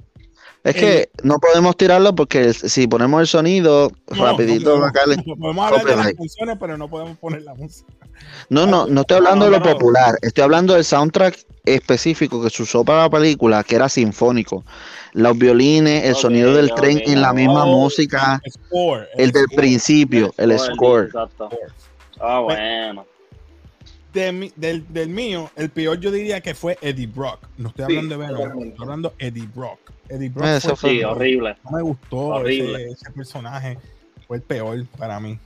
Es 0.64 0.76
Eh, 0.76 0.80
que 0.80 1.10
no 1.24 1.38
podemos 1.40 1.76
tirarlo 1.78 2.14
porque 2.14 2.54
si 2.54 2.88
ponemos 2.88 3.22
el 3.22 3.28
sonido 3.28 3.92
No, 4.10 4.26
rapidito 4.26 4.78
no 4.78 4.92
podemos, 4.92 5.26
podemos 5.40 5.66
hablar 5.68 5.86
de 5.86 5.96
las 5.96 6.14
canciones, 6.14 6.58
pero 6.60 6.78
no 6.78 6.88
podemos 6.90 7.18
poner 7.18 7.42
la 7.44 7.54
música. 7.56 7.92
No, 8.50 8.66
no, 8.66 8.86
no 8.86 9.02
estoy 9.02 9.18
hablando 9.18 9.46
de 9.46 9.52
lo 9.52 9.64
popular. 9.64 10.16
Estoy 10.22 10.44
hablando 10.44 10.74
del 10.74 10.84
soundtrack 10.84 11.40
específico 11.66 12.42
que 12.44 12.50
se 12.50 12.64
usó 12.64 12.84
para 12.84 13.04
la 13.04 13.10
película, 13.10 13.64
que 13.64 13.76
era 13.76 13.88
sinfónico. 13.88 14.64
Los 15.14 15.38
violines, 15.38 16.06
el 16.06 16.16
sonido 16.16 16.54
del 16.54 16.74
tren 16.74 17.02
en 17.06 17.22
la 17.22 17.34
misma 17.34 17.64
Oh, 17.66 17.80
música, 17.84 18.40
el 18.44 18.52
score, 18.52 19.08
el 19.16 19.32
del 19.32 19.44
score. 19.46 19.56
principio, 19.56 20.34
el 20.38 20.58
Score, 20.60 20.74
score. 20.76 21.06
Exacto. 21.06 21.50
Ah, 22.20 22.40
bueno. 22.40 23.06
De 24.14 24.32
mi- 24.32 24.52
del, 24.56 24.92
del 24.92 25.10
mío, 25.10 25.52
el 25.56 25.70
peor 25.70 26.00
yo 26.00 26.10
diría 26.12 26.42
que 26.42 26.56
fue 26.56 26.78
Eddie 26.82 27.06
Brock. 27.08 27.40
No 27.58 27.70
estoy 27.70 27.86
Sí, 27.86 27.96
hablando 27.98 28.18
de 28.18 28.28
Venom, 28.28 28.64
estoy 28.64 28.84
hablando 28.84 29.14
de 29.20 29.28
Eddie 29.28 29.48
Brock. 29.54 29.80
Eddie 30.10 30.30
Brock 30.30 30.48
Eso 30.48 30.76
fue 30.76 30.90
Sí, 30.92 31.04
horrible. 31.04 31.56
No 31.64 31.72
me 31.78 31.82
gustó 31.84 32.18
Horrible. 32.18 32.84
ese, 32.86 32.92
ese 32.94 33.12
personaje. 33.12 33.78
Fue 34.28 34.38
el 34.38 34.44
peor 34.44 34.84
para 34.98 35.20
mí. 35.20 35.38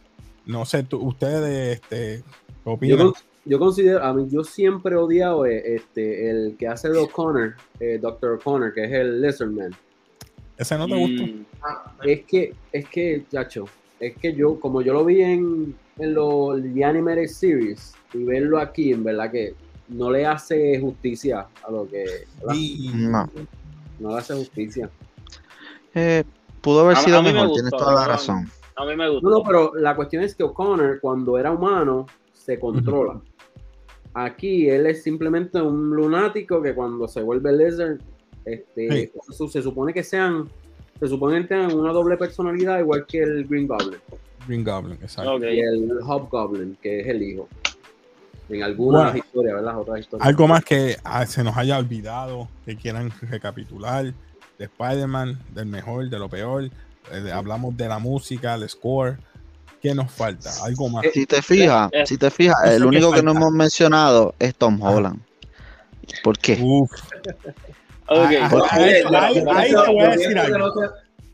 No 0.45 0.65
sé, 0.65 0.84
tú- 0.84 0.97
ustedes, 0.99 1.76
este, 1.82 2.23
¿qué 2.23 2.23
Yo, 2.65 2.71
opinan? 2.71 3.12
Yo 3.45 3.60
considero, 3.60 4.03
a 4.03 4.13
mí, 4.13 4.27
yo 4.29 4.43
siempre 4.43 4.93
he 4.95 4.97
odiado 4.97 5.45
eh, 5.45 5.75
este, 5.75 6.29
el 6.29 6.56
que 6.58 6.67
hace 6.67 6.89
de 6.89 6.97
O'Connor, 6.99 7.56
eh, 7.79 7.99
Dr. 8.01 8.34
O'Connor, 8.34 8.73
que 8.73 8.86
es 8.86 8.91
el 8.91 9.21
Lizardman. 9.21 9.71
Ese 10.58 10.77
no 10.77 10.88
te 10.88 10.95
gustó. 10.95 11.23
Mm, 11.23 11.45
Ah, 11.62 11.93
Es 12.03 12.23
que, 12.25 12.53
es 12.71 12.88
que, 12.89 13.23
chacho, 13.32 13.65
es 13.99 14.15
que 14.17 14.34
yo, 14.34 14.60
como 14.60 14.82
yo 14.82 14.93
lo 14.93 15.06
vi 15.06 15.21
en, 15.21 15.75
en 15.97 16.13
los 16.13 16.62
The 16.62 16.84
Animated 16.86 17.27
Series 17.27 17.93
y 18.13 18.23
verlo 18.23 18.60
aquí, 18.60 18.91
en 18.93 19.03
verdad 19.03 19.32
que 19.32 19.56
no 19.89 20.12
le 20.12 20.25
hace 20.25 20.79
justicia 20.79 21.47
a 21.67 21.71
lo 21.71 21.88
que. 21.89 22.06
No. 22.95 23.29
No 23.99 24.10
le 24.12 24.17
hace 24.17 24.36
justicia. 24.36 24.89
Eh, 25.95 26.23
pudo 26.62 26.82
haber 26.82 26.97
A- 26.97 27.01
sido 27.01 27.17
a 27.19 27.21
mí 27.21 27.27
me 27.27 27.34
mejor, 27.34 27.47
gustó, 27.49 27.62
tienes 27.63 27.79
toda 27.79 27.93
la 27.95 28.08
razón. 28.08 28.49
a 28.75 28.86
mí 28.86 28.95
me 28.95 29.10
gustó. 29.10 29.29
No, 29.29 29.38
no, 29.38 29.43
pero 29.43 29.71
la 29.75 29.95
cuestión 29.95 30.23
es 30.23 30.36
que 30.36 30.43
O'Connor, 30.43 30.99
cuando 31.01 31.38
era 31.38 31.51
humano, 31.51 32.08
se 32.34 32.60
controla. 32.60 33.21
Aquí 34.13 34.69
él 34.69 34.86
es 34.86 35.02
simplemente 35.04 35.60
un 35.62 35.89
lunático 35.89 36.62
que 36.62 36.73
cuando 36.76 37.08
se 37.08 37.21
vuelve 37.21 37.52
lizard, 37.52 37.99
este, 38.45 39.12
se 39.49 39.62
supone 39.62 39.93
que 39.93 40.04
sean, 40.04 40.47
se 40.99 41.08
supone 41.08 41.41
que 41.41 41.47
tengan 41.47 41.73
una 41.73 41.91
doble 41.91 42.17
personalidad 42.17 42.80
igual 42.80 43.06
que 43.08 43.23
el 43.23 43.45
Green 43.47 43.67
Goblin 43.67 43.99
Green 44.47 44.63
Goblin, 44.63 44.97
exacto. 45.02 45.36
Ok. 45.36 45.43
y 45.43 45.60
el 45.62 45.89
Hobgoblin, 46.06 46.78
que 46.82 46.99
es 46.99 47.08
el 47.08 47.23
hijo. 47.23 47.47
En 48.49 48.62
algunas 48.62 49.04
Bueno. 49.13 49.17
historias, 49.17 49.56
¿verdad? 49.56 49.80
Otras 49.80 49.99
historias. 50.02 50.28
Algo 50.28 50.47
más 50.49 50.65
que 50.65 50.97
ah, 51.06 51.26
se 51.26 51.43
nos 51.43 51.56
haya 51.58 51.78
olvidado, 51.80 52.49
que 52.65 52.76
quieran 52.76 53.12
recapitular 53.21 54.04
de 54.60 54.65
Spider-Man, 54.65 55.39
del 55.56 55.65
mejor, 55.67 56.10
de 56.10 56.19
lo 56.19 56.28
peor. 56.30 56.65
Eh, 56.65 57.19
de- 57.21 57.32
hablamos 57.32 57.76
de 57.78 57.88
la 57.88 57.99
música, 57.99 58.56
el 58.56 58.67
score. 58.67 59.17
¿Qué 59.84 59.93
nos 59.93 60.10
falta? 60.12 60.50
Algo 60.63 60.88
más. 60.89 61.06
Si 61.13 61.26
te 61.26 61.41
fijas, 61.41 61.89
Eh, 61.91 62.06
si 62.06 62.17
te 62.17 62.32
fijas, 62.32 62.56
el 62.65 62.82
que 62.84 62.88
único 62.88 63.12
que 63.12 63.22
no 63.22 63.32
hemos 63.32 63.52
mencionado 63.52 64.34
es 64.39 64.56
Tom. 64.56 64.82
Holland. 64.82 65.19
¿Por 66.24 66.38
qué? 66.39 66.58
Uf. 66.62 66.89
Ah, 68.08 68.30
ah, 68.30 68.67
ahí- 68.72 68.93
Yo 69.02 69.10
pienso- 69.10 69.52
ahí 69.54 69.69
te 69.69 69.76
voy 69.76 70.00
a 70.00 70.06
yo 70.06 70.10
decir 70.12 70.28
pienso 70.30 70.34
que 70.34 70.39
algo. 70.39 70.58
no 70.58 70.74
se- 70.74 70.89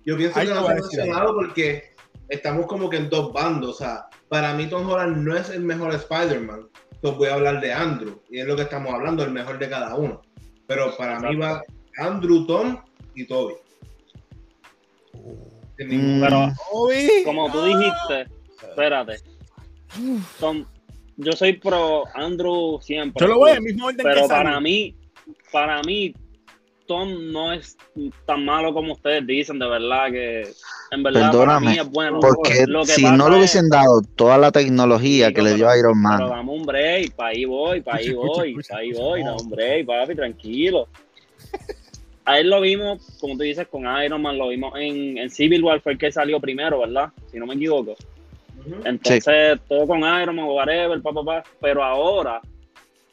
Yo 0.06 0.18
pienso 0.18 0.40
Ahí 0.40 0.48
que 0.48 0.54
te 0.54 0.60
no 0.60 0.62
voy 0.64 0.70
se 0.70 0.74
a 0.74 0.78
ha 0.78 0.82
mencionado 0.82 1.36
porque 1.36 1.96
estamos 2.30 2.66
como 2.66 2.90
que 2.90 2.98
en 2.98 3.10
dos 3.10 3.32
bandos. 3.34 3.76
O 3.76 3.78
sea, 3.78 4.06
para 4.30 4.54
mí 4.56 4.66
Tom 4.68 4.90
Holland 4.90 5.18
no 5.18 5.36
es 5.38 5.50
el 5.50 5.62
mejor 5.62 5.94
Spider-Man. 5.94 6.68
Entonces 6.94 7.18
voy 7.20 7.28
a 7.30 7.34
hablar 7.36 7.62
de 7.62 7.72
Andrew. 7.72 8.20
Y 8.32 8.40
es 8.40 8.48
lo 8.48 8.56
que 8.56 8.64
estamos 8.64 8.92
hablando, 8.94 9.24
el 9.24 9.32
mejor 9.32 9.60
de 9.60 9.70
cada 9.70 9.94
uno. 9.96 10.22
Pero 10.68 10.96
para 10.98 11.20
mí 11.20 11.36
va 11.36 11.62
Andrew, 11.98 12.48
Tom 12.48 12.78
y 13.14 13.26
Toby. 13.28 13.54
Mm, 15.80 16.22
Pero 16.22 16.52
Obi. 16.72 17.08
como 17.26 17.52
tú 17.52 17.64
dijiste, 17.64 18.28
espérate. 18.68 19.18
Tom, 20.40 20.66
yo 21.18 21.32
soy 21.34 21.54
pro 21.54 22.04
Andrew 22.14 22.80
siempre. 22.82 23.20
Yo 23.22 23.28
lo 23.28 23.40
voy 23.40 23.52
al 23.52 23.62
mismo 23.62 23.88
orden 23.88 24.02
Pero 24.04 24.22
que 24.24 24.28
para 24.28 24.60
mí, 24.60 24.96
para 25.52 25.82
mí, 25.84 26.14
Tom 26.88 27.32
no 27.32 27.54
es 27.54 27.78
tan 28.26 28.46
malo 28.46 28.74
como 28.74 28.94
ustedes 28.94 29.26
dicen, 29.28 29.60
de 29.60 29.68
verdad 29.68 30.12
que 30.12 30.42
en 30.92 31.04
verdad 31.04 31.20
para 31.22 31.32
Perdóname, 31.32 31.70
mí 31.72 31.78
es 31.78 31.90
bueno. 31.90 32.20
Porque 32.20 32.66
Lo 32.68 32.82
que 32.82 32.94
si 32.94 33.04
no 33.04 33.30
le 33.30 33.36
es- 33.36 33.38
hubiesen 33.38 33.70
dado 33.70 34.02
toda 34.16 34.38
la 34.40 34.52
tecnología 34.52 35.32
que 35.32 35.42
le 35.44 35.54
dio 35.56 35.68
pero- 35.68 35.80
Iron 35.80 36.02
Man, 36.02 36.18
Pero 36.18 36.30
dame 36.30 36.52
un 36.52 36.64
break, 36.64 37.12
pa' 37.16 37.28
ahí 37.28 37.46
voy, 37.46 37.82
pa' 37.82 37.96
ahí 37.98 38.08
Escucha, 38.08 38.28
voy, 38.28 38.50
escucha, 38.50 38.74
pa' 38.74 38.80
ahí 38.80 38.90
escucha, 38.90 39.06
voy, 39.06 39.24
no, 39.24 39.30
dame 39.32 39.42
un 39.44 39.50
break, 39.50 39.86
papi, 39.86 40.16
tranquilo. 40.16 40.88
A 42.26 42.40
él 42.40 42.50
lo 42.50 42.62
vimos, 42.62 43.18
como 43.20 43.36
tú 43.36 43.44
dices, 43.44 43.68
con 43.68 43.84
Iron 44.04 44.22
Man, 44.22 44.38
lo 44.38 44.50
vimos 44.50 44.74
en, 44.78 45.18
en 45.18 45.30
Civil 45.30 45.64
War, 45.64 45.82
fue 45.82 45.94
el 45.94 45.98
que 45.98 46.12
salió 46.12 46.40
primero, 46.40 46.80
¿verdad? 46.80 47.10
Si 47.32 47.38
no 47.38 47.46
me 47.46 47.56
equivoco. 47.56 47.96
Entonces, 48.86 49.60
todo 49.68 49.88
con 49.88 50.00
Iron 50.00 50.36
Man, 50.36 50.46
whatever, 50.46 51.02
pa, 51.02 51.12
pa, 51.12 51.24
pa. 51.24 51.44
Pero 51.60 51.84
ahora 51.84 52.42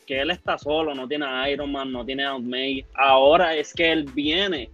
que 0.06 0.20
él 0.20 0.30
está 0.30 0.56
solo, 0.56 0.94
no 0.94 1.08
tiene 1.08 1.26
a 1.26 1.50
Iron 1.50 1.72
Man, 1.72 1.92
no 1.92 2.04
tiene 2.04 2.24
a 2.24 2.38
May, 2.38 2.84
ahora 2.94 3.56
es 3.56 3.74
que 3.74 3.90
él 3.90 4.04
viene, 4.14 4.70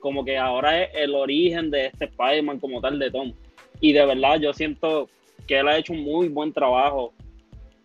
como 0.00 0.24
que 0.24 0.38
ahora 0.38 0.82
es 0.82 0.90
el 0.94 1.14
origen 1.14 1.70
de 1.70 1.86
este 1.86 2.06
Spider-Man 2.06 2.58
como 2.58 2.80
tal 2.80 2.98
de 2.98 3.10
Tom. 3.10 3.32
Y 3.80 3.92
de 3.92 4.06
verdad, 4.06 4.40
yo 4.40 4.52
siento 4.52 5.08
que 5.46 5.58
él 5.58 5.68
ha 5.68 5.76
hecho 5.76 5.92
un 5.92 6.02
muy 6.02 6.28
buen 6.28 6.52
trabajo 6.52 7.12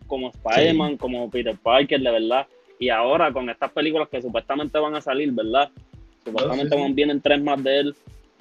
como 0.06 0.30
Spider-Man, 0.30 0.96
como 0.96 1.30
Peter 1.30 1.56
Parker, 1.62 2.00
de 2.00 2.10
verdad. 2.10 2.46
Y 2.78 2.88
ahora 2.88 3.32
con 3.32 3.48
estas 3.50 3.70
películas 3.72 4.08
que 4.08 4.22
supuestamente 4.22 4.78
van 4.78 4.94
a 4.94 5.00
salir, 5.00 5.30
¿verdad? 5.32 5.70
Supuestamente 6.24 6.70
sí, 6.70 6.76
sí. 6.76 6.82
van, 6.82 6.94
vienen 6.94 7.20
tres 7.20 7.42
más 7.42 7.62
de 7.62 7.80
él, 7.80 7.96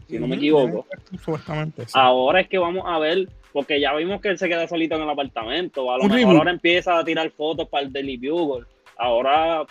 si 0.08 0.20
no 0.20 0.28
me 0.28 0.36
equivoco. 0.38 0.86
Supuestamente. 1.12 1.86
sí. 1.86 1.92
Ahora 1.94 2.42
es 2.42 2.48
que 2.48 2.58
vamos 2.58 2.84
a 2.86 3.00
ver, 3.00 3.28
porque 3.56 3.80
ya 3.80 3.94
vimos 3.96 4.20
que 4.20 4.28
él 4.28 4.38
se 4.38 4.50
queda 4.50 4.68
solito 4.68 4.96
en 4.98 5.04
el 5.04 5.10
apartamento. 5.10 5.90
A 5.90 5.96
lo 5.98 6.04
Un 6.04 6.10
mejor 6.10 6.20
reboot. 6.20 6.38
ahora 6.40 6.52
empieza 6.52 7.00
a 7.00 7.06
tirar 7.06 7.30
fotos 7.32 7.70
para 7.70 7.86
el 7.86 7.94
Daily 7.94 8.18
Bugle. 8.18 8.66
Ahora 8.98 9.64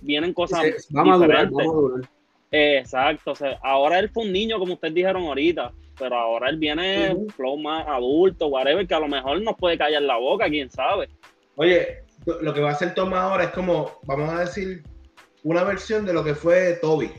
vienen 0.00 0.32
cosas 0.32 0.60
Se- 0.60 0.94
va 0.96 1.00
a 1.00 1.04
madurar, 1.04 1.48
diferentes. 1.48 1.58
va 1.58 1.62
a 1.62 1.66
madurar. 1.74 2.10
Exacto. 2.52 3.32
o 3.32 3.34
sea, 3.34 3.58
ahora 3.64 3.98
él 3.98 4.08
fue 4.10 4.22
un 4.24 4.32
niño, 4.32 4.60
como 4.60 4.74
ustedes 4.74 4.94
dijeron 4.94 5.24
ahorita. 5.24 5.72
Pero 5.98 6.14
ahora 6.16 6.50
él 6.50 6.58
viene 6.58 7.12
Ujú. 7.14 7.28
flow 7.30 7.56
más 7.58 7.84
adulto, 7.88 8.46
whatever, 8.46 8.86
que 8.86 8.94
a 8.94 9.00
lo 9.00 9.08
mejor 9.08 9.42
nos 9.42 9.56
puede 9.56 9.76
callar 9.76 10.02
la 10.02 10.18
boca, 10.18 10.48
quién 10.48 10.70
sabe. 10.70 11.08
Oye, 11.56 12.02
lo 12.42 12.54
que 12.54 12.60
va 12.60 12.68
a 12.68 12.72
hacer 12.74 12.94
Tom 12.94 13.12
ahora 13.14 13.44
es 13.44 13.50
como, 13.50 13.98
vamos 14.04 14.28
a 14.30 14.40
decir, 14.40 14.84
una 15.42 15.64
versión 15.64 16.06
de 16.06 16.12
lo 16.12 16.22
que 16.22 16.34
fue 16.36 16.74
Toby. 16.80 17.10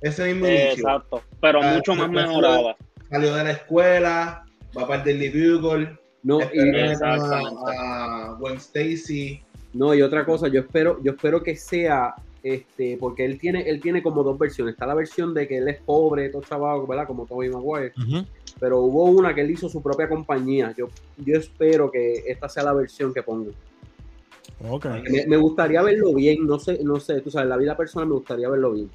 Ese 0.00 0.24
mismo 0.32 0.46
inicio. 0.46 0.70
Exacto. 0.72 1.22
Pero 1.40 1.60
Ah, 1.62 1.74
mucho 1.74 1.94
más 1.94 2.08
mejorada. 2.08 2.76
Salió 3.10 3.34
de 3.34 3.44
la 3.44 3.50
escuela, 3.50 4.44
va 4.76 4.86
para 4.86 5.02
el 5.02 5.18
Daily 5.18 5.58
Bugle, 5.58 5.98
No, 6.22 6.38
y, 6.40 6.58
a, 7.02 7.02
a 7.02 8.36
Gwen 8.38 8.56
Stacy. 8.56 9.42
no, 9.72 9.94
y 9.94 10.02
otra 10.02 10.24
cosa, 10.24 10.48
yo 10.48 10.60
espero, 10.60 10.98
yo 11.02 11.12
espero 11.12 11.42
que 11.42 11.56
sea 11.56 12.14
este, 12.42 12.96
porque 12.98 13.24
él 13.24 13.38
tiene, 13.38 13.68
él 13.68 13.80
tiene 13.80 14.02
como 14.02 14.22
dos 14.22 14.38
versiones. 14.38 14.72
Está 14.72 14.86
la 14.86 14.94
versión 14.94 15.34
de 15.34 15.46
que 15.46 15.58
él 15.58 15.68
es 15.68 15.80
pobre, 15.82 16.30
todo 16.30 16.42
chaval, 16.42 16.80
¿verdad? 16.88 17.06
Como 17.06 17.26
Tobey 17.26 17.50
Maguire. 17.50 17.92
Ujú. 17.98 18.24
Pero 18.58 18.80
hubo 18.80 19.04
una 19.04 19.34
que 19.34 19.42
él 19.42 19.50
hizo 19.50 19.68
su 19.68 19.82
propia 19.82 20.08
compañía. 20.08 20.74
Yo, 20.76 20.88
yo 21.18 21.36
espero 21.36 21.90
que 21.90 22.24
esta 22.26 22.48
sea 22.48 22.62
la 22.62 22.72
versión 22.72 23.12
que 23.12 23.22
ponga. 23.22 23.50
Ok. 24.68 24.86
Me, 25.10 25.26
me 25.26 25.36
gustaría 25.36 25.82
verlo 25.82 26.14
bien, 26.14 26.46
no 26.46 26.58
sé, 26.58 26.80
no 26.82 26.98
sé, 27.00 27.20
tú 27.20 27.30
sabes, 27.30 27.48
la 27.48 27.56
vida 27.56 27.76
personal 27.76 28.08
me 28.08 28.14
gustaría 28.14 28.48
verlo 28.48 28.72
bien. 28.72 28.90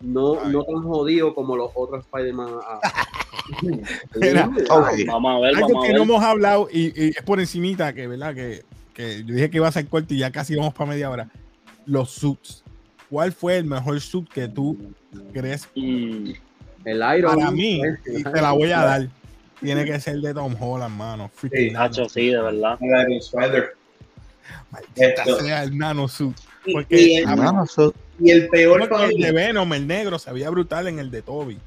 No, 0.00 0.38
Ay. 0.40 0.52
no 0.52 0.64
tan 0.64 0.82
jodido 0.82 1.34
como 1.34 1.56
los 1.56 1.70
otros 1.74 2.04
Spider-Man. 2.04 2.48
Ah. 3.52 3.96
Mira, 4.16 4.50
ok. 4.70 4.88
Vamos 5.06 5.36
a 5.36 5.40
ver, 5.40 5.54
Algo 5.56 5.68
vamos 5.68 5.84
a 5.84 5.86
que 5.86 5.92
ver. 5.92 5.96
no 5.96 6.02
hemos 6.04 6.22
hablado 6.24 6.68
y, 6.72 6.86
y 7.04 7.08
es 7.10 7.22
por 7.22 7.40
encimita 7.40 7.92
que, 7.92 8.06
¿verdad? 8.06 8.34
Que, 8.34 8.62
que 8.94 9.24
yo 9.24 9.34
dije 9.34 9.50
que 9.50 9.56
iba 9.58 9.68
a 9.68 9.72
ser 9.72 9.86
corto 9.86 10.14
y 10.14 10.18
ya 10.18 10.30
casi 10.30 10.54
vamos 10.56 10.74
para 10.74 10.90
media 10.90 11.10
hora. 11.10 11.28
Los 11.86 12.10
suits. 12.10 12.62
¿Cuál 13.10 13.32
fue 13.32 13.56
el 13.58 13.64
mejor 13.64 14.00
suit 14.00 14.28
que 14.28 14.48
tú 14.48 14.76
crees? 15.32 15.68
Mm, 15.76 16.30
El 16.84 17.18
Iron 17.18 17.36
Para 17.36 17.50
mí, 17.50 17.80
y 18.06 18.22
te 18.24 18.42
la 18.42 18.52
voy 18.52 18.72
a 18.72 18.80
dar. 18.80 19.08
Tiene 19.60 19.84
que 19.84 19.98
ser 20.00 20.16
de 20.20 20.34
Tom 20.34 20.54
Holland, 20.60 20.94
mano. 20.96 21.30
Freaking 21.32 21.58
Sí, 21.68 21.70
nano. 21.70 21.84
Nacho, 21.86 22.08
sí, 22.08 22.28
de 22.28 22.42
verdad. 22.42 22.78
Iron 22.80 23.12
Spider. 23.12 23.74
Maldita 24.70 25.22
Esto. 25.22 25.40
sea 25.40 25.62
el 25.62 25.76
nano 25.78 26.08
suit. 26.08 26.36
Y, 26.66 26.72
Porque- 26.72 27.00
y 27.00 27.16
el, 27.16 27.26
Ah, 27.28 27.32
Hermano, 27.32 27.64
eso- 27.64 27.94
y 28.18 28.30
el 28.32 28.48
peor 28.48 28.88
Porque 28.88 29.04
el 29.14 29.20
de 29.22 29.32
Venom, 29.32 29.72
el 29.72 29.86
negro, 29.86 30.18
se 30.18 30.32
veía 30.32 30.50
brutal 30.50 30.88
en 30.88 30.98
el 30.98 31.10
de 31.10 31.22
Toby. 31.22 31.58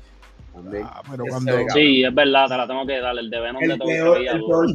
También. 0.63 0.83
Ah, 0.85 1.01
pero 1.09 1.23
cuando. 1.27 1.53
Sí, 1.73 2.03
es 2.03 2.13
verdad, 2.13 2.47
te 2.47 2.57
la 2.57 2.67
tengo 2.67 2.85
que 2.85 2.99
dar. 2.99 3.17
El 3.17 3.29
de 3.29 3.39
Venom 3.39 3.61
de 3.61 3.73
el, 3.73 3.77
todo 3.79 3.87
peor, 3.87 4.17
el, 4.17 4.25
peor, 4.45 4.67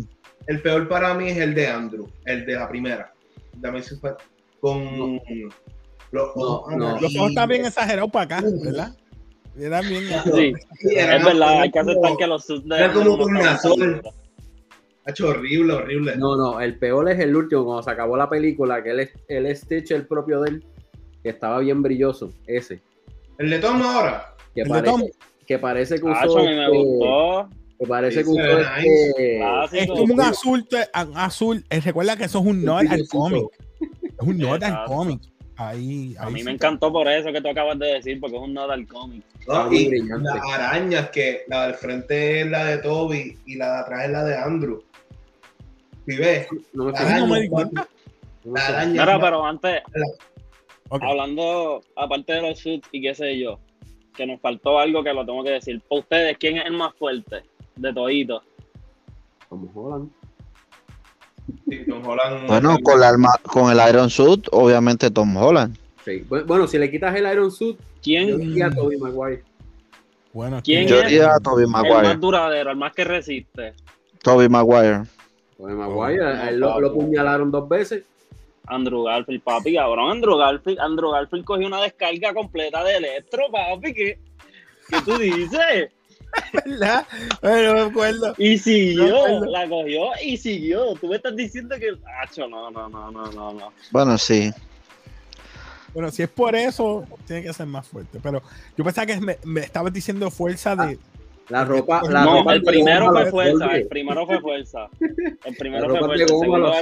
el 0.46 0.62
peor 0.62 0.88
para 0.88 1.14
mí 1.14 1.28
es 1.28 1.38
el 1.38 1.54
de 1.54 1.66
Andrew, 1.68 2.08
el 2.24 2.46
de 2.46 2.54
la 2.54 2.68
primera. 2.68 3.12
Dame 3.56 3.82
con 4.60 5.20
los 6.12 6.30
ojos 6.36 6.72
No, 6.72 6.76
no. 6.76 7.00
Los 7.00 7.16
ojos 7.16 7.28
están 7.30 7.48
bien 7.48 7.66
exagerados 7.66 8.10
para 8.10 8.24
acá, 8.38 8.46
¿verdad? 8.64 8.94
Eran 9.58 9.88
bien. 9.88 10.04
Sí, 10.24 10.52
Sí, 10.80 10.94
era 10.96 11.16
es 11.16 11.24
verdad, 11.24 11.48
como- 11.48 11.60
hay 11.60 11.70
que 11.70 11.78
aceptar 11.78 12.16
que 12.16 12.26
los 12.26 12.46
de 12.48 12.54
era 12.76 12.92
como 12.92 13.04
Venom 13.04 13.18
no 13.18 13.24
un 13.24 13.36
estaban 13.36 13.42
tan 13.44 13.54
azul. 13.56 13.96
duros. 13.96 14.14
Ha 15.06 15.10
hecho 15.10 15.28
horrible, 15.28 15.72
horrible. 15.74 16.16
No, 16.16 16.34
no, 16.36 16.60
el 16.60 16.78
peor 16.78 17.10
es 17.10 17.20
el 17.20 17.36
último, 17.36 17.64
cuando 17.64 17.82
se 17.82 17.90
acabó 17.90 18.16
la 18.16 18.28
película, 18.28 18.82
que 18.82 18.90
él 18.90 19.00
es, 19.00 19.10
él 19.28 19.54
Stitch, 19.54 19.90
el 19.90 20.06
propio 20.06 20.40
de 20.40 20.50
él, 20.50 20.64
que 21.22 21.28
estaba 21.28 21.58
bien 21.58 21.82
brilloso, 21.82 22.32
ese. 22.46 22.80
El 23.38 23.50
de 23.50 23.58
Tom 23.58 23.82
ahora. 23.82 24.34
Que 24.54 24.62
El 24.62 24.68
de 24.72 24.82
Tom. 24.82 25.02
Que 25.46 25.59
parece 25.59 25.96
que 25.96 26.04
usó. 26.04 26.38
a 26.38 26.42
mí 26.42 26.48
me 26.48 26.64
este- 26.66 26.76
gustó. 26.76 27.48
que 27.78 27.87
parece 27.87 28.18
que 28.18 28.24
Sí, 28.24 28.30
usó 28.30 28.40
se 28.42 28.54
ve 28.54 28.62
este. 29.64 29.78
Es 29.83 29.87
como 29.88 30.14
un 30.14 30.20
azul, 30.20 30.66
azul. 31.14 31.64
eh, 31.70 31.80
recuerda 31.80 32.16
que 32.16 32.24
eso 32.24 32.38
es 32.40 32.46
un 32.46 32.64
nod 32.64 32.85
al 32.88 33.07
cómic. 33.09 33.44
Es 33.80 34.26
un 34.26 34.38
nod 34.38 34.62
al 34.62 34.85
cómic. 34.87 35.20
Ahí, 35.57 36.16
A 36.18 36.30
mí 36.30 36.40
sí 36.40 36.44
me 36.46 36.50
encantó 36.52 36.92
por 36.92 37.07
eso 37.07 37.30
que 37.33 37.40
tú 37.40 37.48
acabas 37.48 37.78
de 37.78 37.87
decir, 37.94 38.18
porque 38.20 38.37
es 38.37 38.42
un 38.42 38.54
nod 38.54 38.70
al 38.70 38.87
cómic. 38.88 39.22
Y 39.70 39.88
brillante. 39.88 40.24
las 40.35 40.42
arañas, 40.52 41.11
que 41.11 41.42
la 41.48 41.66
del 41.66 41.74
frente 41.76 42.40
es 42.40 42.46
la 42.48 42.64
de 42.64 42.78
Toby 42.78 43.38
y 43.46 43.57
la 43.57 43.72
de 43.74 43.78
atrás 43.80 44.04
es 44.07 44.11
la 44.11 44.24
de 44.24 44.37
Andrew. 44.37 44.83
¿Y 46.07 46.16
ves? 46.16 46.48
No 46.72 46.87
me 46.87 46.92
La 46.92 46.98
Sí, 46.98 47.04
fijé. 47.04 47.18
no 47.20 47.26
me 47.26 47.40
di 47.40 47.46
araña, 47.46 47.50
cuenta. 47.50 47.88
No 48.44 48.52
me 48.52 48.61
La 48.61 48.66
araña. 48.66 48.90
Mira, 49.04 49.20
pero 49.20 49.46
antes, 49.46 49.83
hablando, 50.90 51.80
aparte 51.96 52.33
de 52.35 52.42
los 52.42 52.59
suits 52.59 52.88
y 52.92 53.02
qué 53.02 53.14
sé 53.14 53.38
yo, 53.38 53.59
que 54.16 54.27
nos 54.27 54.40
faltó 54.40 54.79
algo 54.79 55.03
que 55.03 55.12
lo 55.12 55.24
tengo 55.27 55.42
que 55.44 55.50
decir. 55.50 55.81
Para 55.88 56.00
ustedes, 56.00 56.37
¿quién 56.38 56.59
es 56.59 56.66
el 56.66 56.72
más 56.72 56.94
fuerte 56.94 57.42
de 57.77 57.92
todito? 57.92 58.42
Tom 59.48 59.68
Holland. 59.74 60.11
Sí, 61.68 61.85
Tom 61.88 62.03
Holland- 62.07 62.46
Bueno, 62.46 62.77
con, 62.83 63.00
la 63.00 63.09
arma- 63.11 63.40
con 63.42 63.70
el 63.70 63.88
Iron 63.88 64.09
Suit, 64.11 64.46
obviamente 64.53 65.11
Tom 65.11 65.37
Holland. 65.37 65.77
Sí. 66.05 66.24
Bu- 66.29 66.44
Bueno, 66.46 66.66
si 66.66 66.79
le 66.79 66.90
quitas 66.90 67.14
el 67.16 67.31
Iron 67.31 67.50
Suit, 67.50 67.77
yo 67.79 67.85
¿Quién 68.03 68.38
diría 68.38 68.70
Tobey 68.70 68.98
Maguire. 68.98 69.42
Bueno, 70.33 70.61
¿Quién 70.64 70.87
Yo 70.88 70.96
es? 71.00 71.07
diría 71.09 71.35
a 71.35 71.38
Tobey 71.40 71.64
el 71.64 71.70
más 71.70 71.83
Maguire. 71.83 72.16
duradero, 72.16 72.70
el 72.70 72.77
más 72.77 72.92
que 72.92 73.05
resiste? 73.05 73.74
Tobey 74.22 74.48
Maguire. 74.48 75.03
Tobey 75.57 75.74
Maguire, 75.74 76.22
Oh, 76.24 76.29
a 76.29 76.48
él 76.48 76.59
lo, 76.61 76.81
lo 76.81 76.92
puñalaron 76.92 77.50
dos 77.50 77.68
veces. 77.68 78.05
Andrew 78.66 79.05
Garfield, 79.05 79.42
papi, 79.42 79.74
cabrón. 79.74 80.11
Andrew 80.11 80.37
Garfield, 80.37 80.81
Andrew 80.81 81.11
Garfield 81.11 81.44
cogió 81.44 81.66
una 81.66 81.83
descarga 81.83 82.35
completa 82.35 82.83
de 82.85 82.96
electro, 82.96 83.44
papi. 83.50 83.94
¿Qué, 83.94 84.18
qué 84.88 85.00
tú 85.05 85.18
dices? 85.18 85.90
¿Verdad? 86.66 87.07
Bueno, 87.42 87.74
me 87.74 87.81
acuerdo. 87.81 88.35
Y 88.38 88.59
siguió, 88.59 89.40
No, 89.40 89.44
la 89.46 89.68
cogió 89.68 90.11
y 90.22 90.37
siguió. 90.37 90.94
Tú 90.94 91.09
me 91.09 91.16
estás 91.16 91.37
diciendo 91.37 91.77
que. 91.79 91.96
Acho, 92.22 92.48
no, 92.48 92.70
no, 92.70 92.88
no, 92.88 93.11
no, 93.11 93.27
no, 93.33 93.53
no. 93.53 93.72
Bueno, 93.90 94.18
sí. 94.18 94.53
Bueno, 95.92 96.11
si 96.11 96.24
es 96.24 96.29
por 96.29 96.57
eso, 96.57 97.05
tiene 97.27 97.42
que 97.44 97.53
ser 97.53 97.66
más 97.66 97.87
fuerte. 97.87 98.18
Pero 98.20 98.42
yo 98.77 98.85
pensaba 98.85 99.07
que 99.07 99.20
me, 99.20 99.38
me 99.44 99.61
estabas 99.61 99.92
diciendo 99.92 100.31
fuerza 100.31 100.74
de. 100.74 100.98
La 101.48 101.64
ropa, 101.64 102.03
la 102.09 102.24
no, 102.24 102.38
ropa 102.38 102.55
el 102.55 102.62
primero 102.62 103.11
fue 103.12 103.31
fuerza, 103.31 103.77
el 103.77 103.87
primero 103.87 104.27
fue 104.27 104.40
fuerza. 104.40 104.88
El 105.44 105.57
primero 105.57 105.90
fue 105.90 105.98
fuerza, 105.98 106.22
el 106.22 106.29
segundo 106.29 106.59
los 106.59 106.77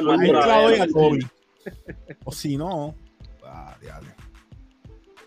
es. 1.64 2.16
O 2.24 2.32
si 2.32 2.56
no. 2.56 2.94
ah. 3.44 3.76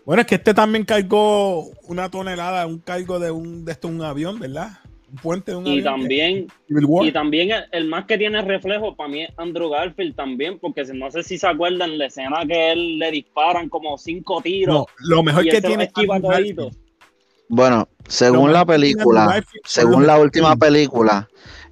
Bueno, 0.04 0.20
es 0.22 0.28
que 0.28 0.36
este 0.36 0.54
también 0.54 0.84
cargó 0.84 1.64
una 1.88 2.08
tonelada, 2.10 2.66
un 2.66 2.78
cargo 2.78 3.18
de 3.18 3.30
un 3.32 3.64
de 3.64 3.72
esto, 3.72 3.88
un 3.88 4.00
avión, 4.02 4.38
¿verdad? 4.38 4.78
Un 5.10 5.16
puente 5.16 5.50
de 5.50 5.56
un 5.56 5.66
Y 5.66 5.80
avión. 5.80 5.84
también, 5.84 6.46
y 6.68 7.12
también 7.12 7.50
el, 7.50 7.64
el 7.72 7.88
más 7.88 8.04
que 8.06 8.16
tiene 8.16 8.40
reflejo 8.42 8.94
para 8.94 9.08
mí 9.08 9.24
es 9.24 9.30
Andrew 9.36 9.68
Garfield 9.70 10.14
también, 10.14 10.58
porque 10.60 10.84
no 10.94 11.10
sé 11.10 11.22
si 11.24 11.38
se 11.38 11.46
acuerdan 11.48 11.98
la 11.98 12.06
escena 12.06 12.44
que 12.46 12.72
él 12.72 12.98
le 12.98 13.10
disparan 13.10 13.68
como 13.68 13.98
cinco 13.98 14.40
tiros. 14.40 14.74
No, 14.76 14.86
lo 14.98 15.22
mejor 15.24 15.44
y 15.46 15.50
que 15.50 15.60
tiene. 15.60 15.90
Garfield, 15.92 16.76
Bueno, 17.48 17.88
según 18.06 18.52
la 18.52 18.64
película, 18.64 19.42
según 19.64 20.06
la 20.06 20.20
última 20.20 20.54
película, 20.56 21.28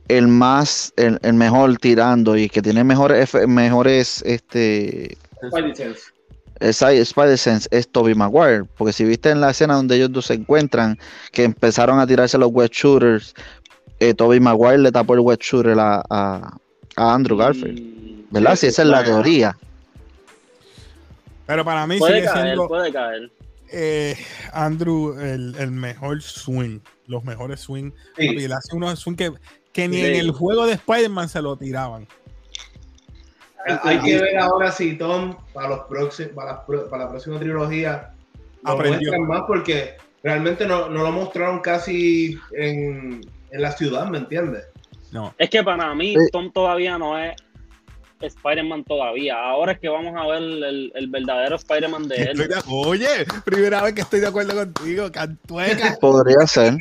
el 0.08 0.28
más, 0.28 0.92
el, 0.96 1.18
el 1.22 1.34
mejor 1.34 1.76
tirando 1.78 2.36
y 2.36 2.48
que 2.48 2.60
tiene 2.62 2.84
mejores, 2.84 3.34
mejores, 3.48 4.22
este, 4.26 5.16
Spidey 5.50 5.74
Sense. 5.74 6.00
esa 6.60 6.92
Spider 6.92 7.38
Sense 7.38 7.68
es 7.70 7.88
Toby 7.88 8.14
Maguire, 8.14 8.64
porque 8.76 8.92
si 8.92 9.04
viste 9.04 9.30
en 9.30 9.40
la 9.40 9.50
escena 9.50 9.74
donde 9.74 9.96
ellos 9.96 10.12
dos 10.12 10.26
se 10.26 10.34
encuentran, 10.34 10.98
que 11.32 11.44
empezaron 11.44 11.98
a 12.00 12.06
tirarse 12.06 12.36
los 12.38 12.50
wet 12.52 12.72
shooters, 12.72 13.34
eh, 14.00 14.12
Toby 14.14 14.40
Maguire 14.40 14.78
le 14.78 14.92
tapó 14.92 15.14
el 15.14 15.20
wet 15.20 15.40
shooter 15.40 15.78
a, 15.78 16.02
a, 16.10 16.56
a 16.96 17.14
Andrew 17.14 17.36
Garfield, 17.38 18.26
¿verdad? 18.30 18.52
sí, 18.56 18.60
Si 18.60 18.66
esa 18.68 18.82
es 18.82 18.88
la 18.88 19.02
teoría. 19.04 19.56
Pero 21.46 21.64
para 21.64 21.86
mí 21.86 21.98
Puede 21.98 22.16
sigue 22.20 22.26
caer, 22.26 22.44
siendo 22.46 22.68
puede 22.68 22.92
caer. 22.92 23.30
eh, 23.70 24.16
Andrew 24.52 25.18
el, 25.20 25.54
el 25.58 25.70
mejor 25.72 26.22
swing. 26.22 26.80
Los 27.06 27.22
mejores 27.24 27.60
swing. 27.60 27.90
Sí. 28.16 28.28
Papi, 28.28 28.44
él 28.44 28.52
hace 28.52 28.74
unos 28.74 28.98
swing 28.98 29.14
que, 29.16 29.30
que 29.74 29.88
ni 29.88 29.96
Sí. 29.96 30.06
en 30.06 30.14
el 30.14 30.30
juego 30.30 30.64
de 30.66 30.72
Spider-Man 30.74 31.28
se 31.28 31.42
lo 31.42 31.56
tiraban. 31.56 32.06
Hay 33.82 33.98
que 34.00 34.18
ver 34.20 34.38
ahora 34.38 34.70
si 34.70 34.96
Tom, 34.96 35.36
para, 35.52 35.68
los 35.68 35.80
próximos, 35.80 36.32
para, 36.32 36.52
la, 36.52 36.66
pro- 36.66 36.88
para 36.88 37.04
la 37.04 37.10
próxima 37.10 37.38
trilogía, 37.38 38.12
lo 38.62 38.70
Aprendió. 38.72 39.10
muestran 39.10 39.26
más 39.26 39.42
porque 39.46 39.96
realmente 40.22 40.66
no, 40.66 40.88
no 40.90 41.02
lo 41.02 41.10
mostraron 41.12 41.60
casi 41.60 42.38
en, 42.56 43.20
en 43.50 43.62
la 43.62 43.72
ciudad, 43.72 44.06
¿me 44.08 44.18
entiendes? 44.18 44.64
No. 45.12 45.34
Es 45.38 45.48
que 45.50 45.62
para 45.62 45.94
mí, 45.94 46.14
Sí. 46.14 46.30
Tom 46.30 46.52
todavía 46.52 46.98
no 46.98 47.18
es 47.18 47.34
Spider-Man 48.26 48.84
todavía. 48.84 49.36
Ahora 49.38 49.72
es 49.72 49.78
que 49.80 49.88
vamos 49.88 50.14
a 50.16 50.26
ver 50.26 50.42
el, 50.42 50.92
el 50.94 51.06
verdadero 51.08 51.56
Spider-Man 51.56 52.08
de 52.08 52.16
Estoy 52.22 52.42
él. 52.44 52.48
de- 52.48 52.62
oye, 52.68 53.08
primera 53.44 53.82
vez 53.82 53.94
que 53.94 54.00
estoy 54.02 54.20
de 54.20 54.26
acuerdo 54.28 54.54
contigo, 54.54 55.10
cantueca. 55.12 55.96
Podría 56.00 56.46
ser. 56.46 56.78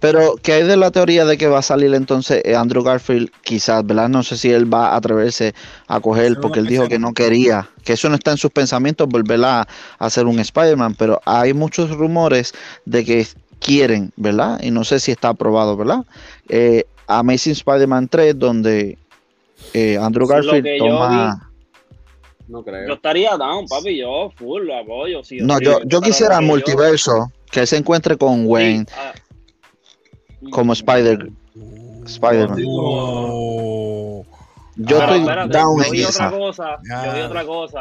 Pero, 0.00 0.36
¿qué 0.42 0.52
hay 0.54 0.62
de 0.64 0.76
la 0.76 0.90
teoría 0.90 1.24
de 1.24 1.36
que 1.38 1.46
va 1.48 1.58
a 1.58 1.62
salir 1.62 1.92
entonces 1.94 2.42
eh, 2.44 2.56
Andrew 2.56 2.82
Garfield? 2.82 3.30
Quizás, 3.42 3.84
¿verdad? 3.86 4.08
No 4.08 4.22
sé 4.22 4.36
si 4.36 4.50
él 4.50 4.72
va 4.72 4.88
a 4.90 4.96
atreverse 4.96 5.54
a 5.86 6.00
coger, 6.00 6.38
porque 6.40 6.60
él 6.60 6.66
dijo 6.66 6.88
que 6.88 6.98
no 6.98 7.12
quería, 7.12 7.68
que 7.84 7.94
eso 7.94 8.08
no 8.08 8.14
está 8.16 8.30
en 8.32 8.36
sus 8.38 8.50
pensamientos, 8.50 9.08
volver 9.08 9.44
a, 9.44 9.60
a 9.60 9.66
hacer 9.98 10.26
un 10.26 10.38
Spider-Man, 10.38 10.94
pero 10.96 11.20
hay 11.24 11.52
muchos 11.52 11.90
rumores 11.90 12.52
de 12.84 13.04
que 13.04 13.26
quieren, 13.60 14.12
¿verdad? 14.16 14.60
Y 14.62 14.70
no 14.70 14.84
sé 14.84 14.98
si 15.00 15.10
está 15.12 15.28
aprobado, 15.30 15.76
¿verdad? 15.76 16.04
Eh, 16.48 16.84
Amazing 17.06 17.52
Spider-Man 17.52 18.08
3, 18.08 18.38
donde 18.38 18.98
eh, 19.72 19.96
Andrew 19.98 20.26
Garfield 20.26 20.66
yo 20.66 20.86
toma... 20.86 21.50
No 22.46 22.58
Yo 22.58 22.64
creo. 22.64 22.94
estaría 22.94 23.36
down, 23.38 23.66
papi. 23.66 23.96
Yo 23.98 24.30
full 24.36 24.64
lo 24.66 24.76
apoyo. 24.78 25.22
No, 25.40 25.58
yo, 25.60 25.80
yo 25.86 26.00
quisiera 26.02 26.38
que 26.38 26.44
yo- 26.44 26.48
multiverso, 26.52 27.32
que 27.50 27.60
él 27.60 27.66
se 27.66 27.78
encuentre 27.78 28.18
con 28.18 28.44
Wayne 28.46 28.84
Sí, 28.86 28.94
ah, 28.98 29.14
como 30.50 30.74
Spider. 30.74 31.30
Spider-Man. 32.04 32.62
Oh. 32.68 34.26
Yo 34.76 35.00
Ah, 35.00 35.04
estoy 35.04 35.20
espérate, 35.20 35.56
down 35.56 35.78
yo 35.78 35.84
en 35.84 35.92
vi 35.92 36.02
esa. 36.02 36.26
otra 36.26 36.38
cosa, 36.38 36.78
yo 37.06 37.12
vi 37.14 37.20
otra 37.20 37.44
cosa 37.46 37.80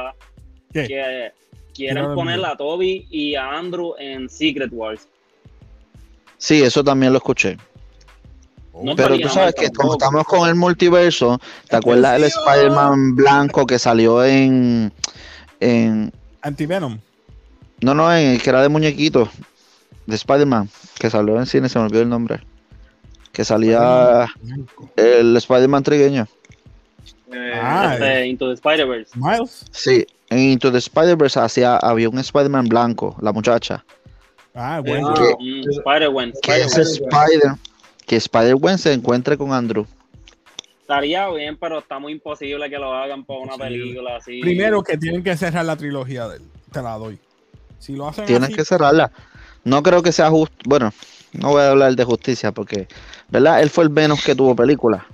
¿Qué? 0.71 0.88
que 0.88 1.31
quieren 1.73 2.05
ver 2.05 2.15
poner 2.15 2.45
a 2.45 2.55
Toby 2.55 3.05
y 3.09 3.36
a 3.36 3.49
Andrew 3.57 3.95
en 3.99 4.29
Secret 4.29 4.69
Wars. 4.71 5.07
Sí, 6.38 6.62
eso 6.62 6.83
también 6.83 7.12
lo 7.12 7.17
escuché. 7.17 7.57
No 8.81 8.95
Pero 8.95 9.19
tú 9.19 9.29
sabes 9.29 9.53
que 9.55 9.69
como 9.69 9.93
estamos 9.93 10.23
con 10.25 10.49
el 10.49 10.55
multiverso, 10.55 11.39
¿te 11.69 11.75
acuerdas 11.75 12.15
el 12.15 12.23
¡Atención! 12.23 12.43
Spider-Man 12.47 13.15
blanco 13.15 13.65
que 13.67 13.77
salió 13.77 14.23
en, 14.25 14.91
en 15.59 16.12
Antivenom. 16.41 16.99
no, 17.81 17.93
no, 17.93 18.15
en 18.15 18.31
el 18.31 18.41
que 18.41 18.49
era 18.49 18.62
de 18.63 18.69
muñequito, 18.69 19.29
de 20.07 20.15
Spider-Man, 20.15 20.69
que 20.99 21.09
salió 21.09 21.38
en 21.38 21.45
cine, 21.45 21.69
se 21.69 21.77
me 21.77 21.86
olvidó 21.86 22.01
el 22.01 22.09
nombre. 22.09 22.39
Que 23.31 23.43
salía 23.45 24.27
el 24.95 25.36
Spider-Man 25.38 25.83
trigueño. 25.83 26.27
Eh, 27.31 27.53
Ah, 27.62 27.93
Este, 27.93 28.27
Into 28.27 28.47
the 28.47 28.53
Spider-Verse. 28.53 29.12
Miles. 29.15 29.65
Sí, 29.71 30.05
en 30.29 30.39
Into 30.39 30.71
the 30.71 30.77
Spider-Verse 30.79 31.39
hacía, 31.39 31.77
había 31.77 32.09
un 32.09 32.19
Spider-Man 32.19 32.67
blanco, 32.69 33.15
la 33.21 33.31
muchacha. 33.31 33.83
Ah, 34.55 34.77
Eh, 34.83 34.88
bueno. 34.89 35.13
ah, 35.17 35.36
Mm, 35.39 35.69
Spider-Gwen. 35.69 36.33
Que 36.43 36.62
ese. 36.62 36.81
Spider, 36.83 37.55
que 38.05 38.15
Spider-Gwen 38.17 38.77
se 38.77 38.93
encuentre 38.93 39.37
con 39.37 39.51
Andrew. 39.53 39.85
Estaría 40.81 41.29
bien, 41.29 41.57
pero 41.57 41.79
está 41.79 41.97
muy 41.97 42.11
imposible 42.13 42.69
que 42.69 42.77
lo 42.77 42.93
hagan 42.93 43.23
por 43.23 43.41
una 43.41 43.57
película 43.57 44.17
así. 44.17 44.41
Primero 44.41 44.83
que 44.83 44.97
tienen 44.97 45.23
que 45.23 45.35
cerrar 45.37 45.65
la 45.65 45.77
trilogía 45.77 46.27
de 46.27 46.37
él. 46.37 46.43
Te 46.71 46.81
la 46.81 46.97
doy. 46.97 47.17
Si 47.79 47.95
lo 47.95 48.07
hacen 48.07 48.25
Tienes 48.25 48.49
así, 48.49 48.53
que 48.55 48.65
cerrarla. 48.65 49.11
No 49.63 49.81
creo 49.81 50.03
que 50.03 50.11
sea 50.11 50.29
justo. 50.29 50.55
Bueno, 50.65 50.91
no 51.31 51.49
voy 51.51 51.61
a 51.61 51.71
hablar 51.71 51.95
de 51.95 52.03
justicia 52.03 52.51
porque, 52.51 52.87
¿verdad? 53.29 53.61
Él 53.61 53.69
fue 53.69 53.85
el 53.85 53.89
menos 53.89 54.23
que 54.23 54.35
tuvo 54.35 54.55
película. 54.55 55.05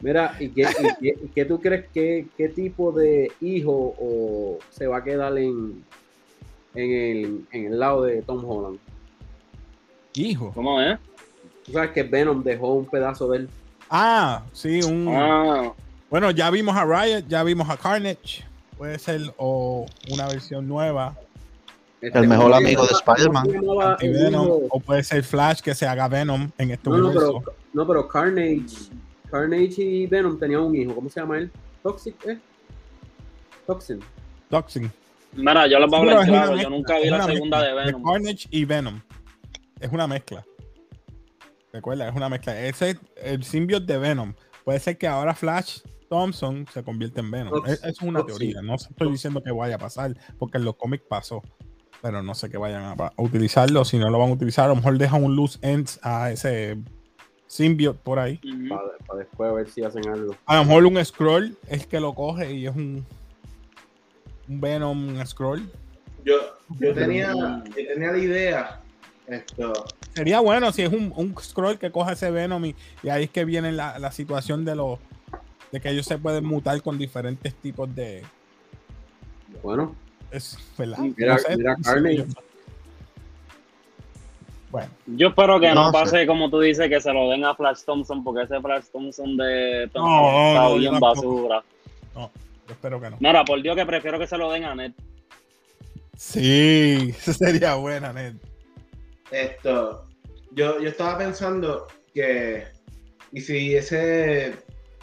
Mira, 0.00 0.36
¿y 0.38 0.50
qué, 0.50 0.62
y 0.62 0.94
qué- 1.00 1.18
y 1.24 1.28
qué 1.28 1.44
tú 1.46 1.60
crees 1.60 1.86
que 1.92 2.26
qué 2.36 2.50
tipo 2.50 2.92
de 2.92 3.32
hijo 3.40 3.94
o 3.98 4.58
se 4.70 4.86
va 4.86 4.98
a 4.98 5.04
quedar 5.04 5.36
en, 5.38 5.82
en, 6.74 6.90
el, 6.92 7.44
en 7.52 7.72
el 7.72 7.78
lado 7.78 8.02
de 8.02 8.20
Tom 8.22 8.44
Holland? 8.44 8.78
hijo. 10.14 10.52
¿Cómo 10.54 10.80
es? 10.80 10.98
Tú 11.64 11.72
sabes 11.72 11.90
que 11.92 12.02
Venom 12.02 12.42
dejó 12.42 12.74
un 12.74 12.86
pedazo 12.86 13.28
de 13.28 13.38
él. 13.38 13.48
Ah, 13.90 14.42
sí, 14.52 14.80
un. 14.82 15.06
Ah, 15.10 15.72
Bueno, 16.10 16.30
ya 16.30 16.50
vimos 16.50 16.76
a 16.76 16.84
Riot, 16.84 17.24
ya 17.28 17.42
vimos 17.42 17.68
a 17.70 17.76
Carnage. 17.76 18.44
Puede 18.76 18.98
ser 18.98 19.20
o 19.36 19.86
una 20.10 20.26
versión 20.28 20.66
nueva, 20.68 21.14
Este, 22.00 22.18
El 22.18 22.28
mejor 22.28 22.46
¿cómo 22.50 22.58
se 22.60 22.64
amigo 22.66 22.86
de 22.86 22.92
Spider-Man. 22.92 23.46
o 24.70 24.80
puede 24.80 25.02
ser 25.04 25.22
Flash 25.24 25.60
que 25.60 25.74
se 25.74 25.86
haga 25.86 26.06
Venom 26.08 26.50
en 26.58 26.70
este 26.72 26.90
No, 26.90 26.98
no, 26.98 27.04
universo. 27.06 27.42
pero, 27.44 27.56
no, 27.72 27.86
pero 27.86 28.08
Carnage. 28.08 28.90
Carnage 29.30 29.82
y 29.82 30.06
Venom 30.06 30.38
tenían 30.38 30.60
un 30.60 30.76
hijo. 30.76 30.94
¿Cómo 30.94 31.08
se 31.08 31.20
llama 31.20 31.38
él? 31.38 31.50
Toxic, 31.82 32.14
¿eh? 32.26 32.38
Toxin. 33.66 34.00
Toxin. 34.50 34.92
mira, 35.32 35.66
yo 35.66 35.78
les 35.78 35.88
voy 35.90 35.96
a 35.96 36.00
hablar 36.02 36.26
claro. 36.26 36.56
Yo 36.56 36.70
nunca 36.70 36.98
vi 36.98 37.08
la 37.10 37.24
segunda 37.24 37.58
mezcla 37.58 37.62
de 37.62 37.86
Venom. 37.86 38.02
Carnage 38.04 38.48
y 38.50 38.64
Venom. 38.64 39.00
Es 39.80 39.90
una 39.92 40.06
mezcla. 40.06 40.44
Recuerda, 41.74 42.08
es 42.08 42.14
una 42.14 42.28
mezcla. 42.28 42.56
Ese 42.64 42.90
es 42.90 42.98
el 43.16 43.42
symbiote 43.42 43.94
de 43.94 43.98
Venom. 43.98 44.32
Puede 44.64 44.78
ser 44.78 44.96
que 44.96 45.08
ahora 45.08 45.34
Flash 45.34 45.80
Thompson 46.08 46.66
se 46.72 46.84
convierte 46.84 47.18
en 47.18 47.32
Venom. 47.32 47.52
Ops, 47.52 47.82
Es- 47.82 48.00
una 48.00 48.20
ops, 48.20 48.28
teoría. 48.28 48.62
No 48.62 48.76
estoy 48.76 49.10
diciendo 49.10 49.42
que 49.42 49.50
vaya 49.50 49.74
a 49.74 49.78
pasar, 49.78 50.14
porque 50.38 50.58
en 50.58 50.64
los 50.66 50.76
cómics 50.76 51.04
pasó. 51.08 51.42
Pero 52.00 52.22
no 52.22 52.32
sé 52.36 52.48
que 52.48 52.58
vayan 52.58 52.84
a, 52.84 53.12
utilizarlo. 53.16 53.84
Si 53.84 53.98
no 53.98 54.08
lo 54.08 54.20
van 54.20 54.30
a 54.30 54.34
utilizar, 54.34 54.66
a 54.66 54.68
lo 54.68 54.76
mejor 54.76 54.98
dejan 54.98 55.24
un 55.24 55.34
loose 55.34 55.58
ends 55.62 55.98
a 56.04 56.30
ese 56.30 56.78
symbiote 57.48 57.98
por 58.04 58.20
ahí. 58.20 58.40
Para, 58.68 59.18
después 59.18 59.52
ver 59.52 59.68
si 59.68 59.82
hacen 59.82 60.08
algo. 60.08 60.36
A 60.46 60.58
lo 60.58 60.66
mejor 60.66 60.86
un 60.86 61.04
scroll 61.04 61.58
es 61.66 61.88
que 61.88 61.98
lo 61.98 62.14
coge 62.14 62.54
y 62.54 62.68
es 62.68 62.76
un, 62.76 63.04
un 64.48 64.60
Venom 64.60 65.08
un 65.08 65.26
scroll. 65.26 65.68
Yo, 66.24 66.34
yo, 66.78 66.94
tenía, 66.94 67.32
yo 67.32 67.72
tenía 67.74 68.12
la 68.12 68.18
idea. 68.18 68.80
Esto, 69.26 69.72
Sería 70.14 70.40
bueno 70.40 70.70
si 70.72 70.82
es 70.82 70.92
un, 70.92 71.12
un 71.16 71.34
scroll 71.40 71.78
que 71.78 71.90
coja 71.90 72.12
ese 72.12 72.30
Venom 72.30 72.64
y, 72.64 72.74
y 73.02 73.08
ahí 73.08 73.24
es 73.24 73.30
que 73.30 73.44
viene 73.44 73.72
la, 73.72 73.98
la 73.98 74.12
situación 74.12 74.64
de 74.64 74.76
los 74.76 74.98
de 75.72 75.80
que 75.80 75.90
ellos 75.90 76.06
se 76.06 76.18
pueden 76.18 76.44
mutar 76.44 76.80
con 76.82 76.96
diferentes 76.98 77.52
tipos 77.56 77.92
de 77.94 78.22
Bueno, 79.62 79.94
es, 80.30 80.56
¿verdad? 80.78 80.98
Mira- 80.98 81.36
mira 81.56 81.76
Carnage. 81.82 82.26
Bueno, 84.70 84.88
Yo 85.06 85.28
espero 85.28 85.60
que 85.60 85.68
no, 85.68 85.74
No 85.74 85.86
sé. 85.86 85.92
pase 85.92 86.26
como 86.26 86.50
tú 86.50 86.60
dices, 86.60 86.88
que 86.88 87.00
se 87.00 87.12
lo 87.12 87.28
den 87.30 87.44
a 87.44 87.54
Flash 87.54 87.82
Thompson, 87.84 88.24
porque 88.24 88.42
ese 88.42 88.60
Flash 88.60 88.84
Thompson 88.92 89.36
de 89.36 89.88
Thompson 89.92 90.04
No, 90.04 90.48
está 90.48 90.62
no, 90.62 90.68
yo 90.70 90.76
bien 90.78 91.00
basura. 91.00 91.62
yo 92.14 92.30
espero 92.68 93.00
que 93.00 93.10
no. 93.10 93.16
Mira, 93.20 93.44
por 93.44 93.62
Dios 93.62 93.76
que 93.76 93.86
prefiero 93.86 94.18
que 94.18 94.26
se 94.26 94.36
lo 94.36 94.50
den 94.50 94.64
a 94.64 94.74
Ned. 94.74 94.92
Sí, 96.16 97.12
sería 97.20 97.74
buena, 97.76 98.12
Ned. 98.12 98.34
Esto, 99.42 100.06
yo, 100.52 100.80
yo 100.80 100.88
estaba 100.88 101.18
pensando 101.18 101.86
que, 102.12 102.64
y 103.32 103.40
si 103.40 103.74
ese 103.74 104.54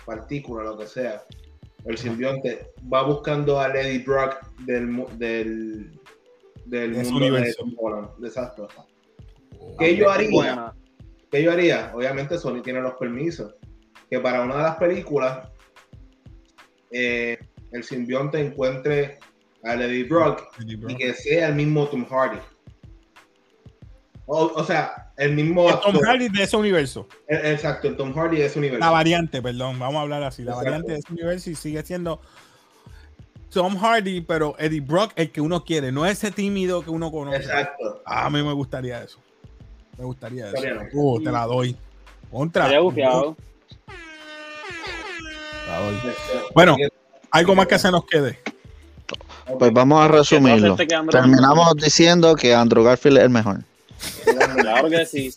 partícula, 0.05 0.63
lo 0.63 0.77
que 0.77 0.87
sea, 0.87 1.23
el 1.85 1.97
simbionte, 1.97 2.71
va 2.91 3.03
buscando 3.03 3.59
a 3.59 3.67
Lady 3.67 3.99
Brock 3.99 4.45
del, 4.59 4.95
del, 5.17 5.99
del 6.65 6.93
De 6.93 7.03
mundo 7.03 7.31
de. 7.31 7.53
Tom 7.53 7.73
Holland. 7.77 8.09
Exacto. 8.23 8.67
¿Qué 9.79 9.95
yo 9.95 10.09
haría? 10.09 10.29
Buena. 10.31 10.75
¿Qué 11.31 11.43
yo 11.43 11.51
haría? 11.51 11.91
Obviamente 11.95 12.37
Sony 12.37 12.61
tiene 12.61 12.81
los 12.81 12.93
permisos. 12.95 13.55
Que 14.09 14.19
para 14.19 14.41
una 14.41 14.57
de 14.57 14.63
las 14.63 14.75
películas 14.75 15.49
eh, 16.91 17.39
el 17.71 17.83
simbionte 17.83 18.39
encuentre 18.39 19.19
a 19.63 19.75
Lady 19.75 20.03
Brock 20.03 20.43
y 20.59 20.95
que 20.95 21.13
sea 21.13 21.47
el 21.47 21.55
mismo 21.55 21.87
Tom 21.87 22.05
Hardy. 22.05 22.39
O, 24.33 24.45
o 24.55 24.63
sea, 24.63 25.11
el 25.17 25.33
mismo 25.35 25.65
Tom 25.81 25.93
actor. 25.93 26.07
Hardy 26.07 26.29
de 26.29 26.43
ese 26.43 26.55
universo. 26.55 27.05
Eh, 27.27 27.51
Exacto, 27.53 27.89
el 27.89 27.97
Tom 27.97 28.13
Hardy 28.13 28.37
de 28.37 28.45
ese 28.45 28.59
universo. 28.59 28.79
La 28.85 28.89
variante, 28.89 29.41
perdón, 29.41 29.77
vamos 29.77 29.97
a 29.97 30.01
hablar 30.03 30.23
así. 30.23 30.43
La 30.43 30.51
Exacto. 30.51 30.65
variante 30.69 30.91
de 30.93 30.99
ese 30.99 31.11
universo 31.11 31.49
y 31.49 31.55
sigue 31.55 31.83
siendo 31.83 32.21
Tom 33.51 33.75
Hardy, 33.77 34.21
pero 34.21 34.55
Eddie 34.57 34.79
Brock, 34.79 35.11
el 35.17 35.31
que 35.31 35.41
uno 35.41 35.65
quiere, 35.65 35.91
no 35.91 36.05
ese 36.05 36.31
tímido 36.31 36.81
que 36.81 36.89
uno 36.91 37.11
conoce. 37.11 37.39
Exacto. 37.39 38.01
Ah, 38.05 38.27
a 38.27 38.29
mí 38.29 38.41
me 38.41 38.53
gustaría 38.53 39.03
eso. 39.03 39.19
Me 39.97 40.05
gustaría 40.05 40.47
eso. 40.49 40.57
Uh, 40.93 41.21
te 41.21 41.29
la 41.29 41.45
doy. 41.45 41.75
Contra. 42.31 42.63
Estaría 42.63 42.79
bufiado. 42.79 43.35
Te 43.85 43.93
la 45.71 45.79
doy. 45.81 45.95
Este, 45.95 46.53
Bueno, 46.55 46.77
algo 47.31 47.53
más 47.55 47.67
que 47.67 47.77
se 47.77 47.91
nos 47.91 48.05
quede. 48.05 48.39
Pues 49.59 49.73
vamos 49.73 50.01
a 50.01 50.07
resumirlo. 50.07 50.55
Entonces, 50.67 50.87
¿qué 50.87 50.95
Andrew- 50.95 51.11
Terminamos 51.11 51.75
diciendo 51.75 52.33
que 52.37 52.55
Andrew 52.55 52.85
Garfield 52.85 53.17
es 53.17 53.23
el 53.25 53.29
mejor. 53.29 53.59
Claro 54.55 54.89
que 54.89 55.05
sí. 55.05 55.31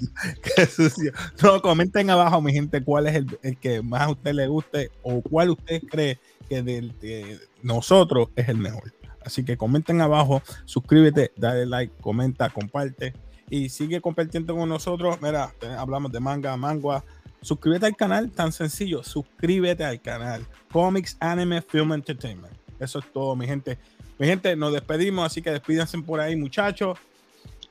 Qué 0.56 0.66
sucio. 0.66 1.12
No, 1.42 1.60
comenten 1.60 2.10
abajo, 2.10 2.40
mi 2.40 2.52
gente, 2.52 2.82
cuál 2.82 3.06
es 3.06 3.16
el, 3.16 3.38
el 3.42 3.56
que 3.58 3.82
más 3.82 4.02
a 4.02 4.10
usted 4.10 4.32
le 4.32 4.46
guste 4.46 4.90
o 5.02 5.20
cuál 5.20 5.50
usted 5.50 5.82
cree 5.82 6.18
que 6.48 6.62
de, 6.62 6.92
de 7.00 7.40
nosotros 7.62 8.28
es 8.36 8.48
el 8.48 8.56
mejor. 8.56 8.92
Así 9.24 9.44
que 9.44 9.56
comenten 9.56 10.00
abajo, 10.00 10.42
suscríbete, 10.64 11.32
dale 11.36 11.66
like, 11.66 11.94
comenta, 12.00 12.50
comparte 12.50 13.14
y 13.48 13.68
sigue 13.68 14.00
compartiendo 14.00 14.54
con 14.54 14.68
nosotros. 14.68 15.20
Mira, 15.22 15.52
hablamos 15.78 16.12
de 16.12 16.20
manga, 16.20 16.56
mangua. 16.56 17.04
Suscríbete 17.40 17.86
al 17.86 17.96
canal, 17.96 18.30
tan 18.30 18.52
sencillo. 18.52 19.02
Suscríbete 19.02 19.84
al 19.84 20.00
canal 20.00 20.46
Comics 20.72 21.16
Anime 21.20 21.62
Film 21.62 21.92
Entertainment. 21.92 22.54
Eso 22.78 22.98
es 22.98 23.12
todo, 23.12 23.34
mi 23.36 23.46
gente. 23.46 23.78
Mi 24.18 24.26
gente, 24.26 24.54
nos 24.56 24.72
despedimos, 24.72 25.26
así 25.26 25.42
que 25.42 25.50
despídanse 25.50 25.98
por 25.98 26.20
ahí, 26.20 26.36
muchachos. 26.36 26.98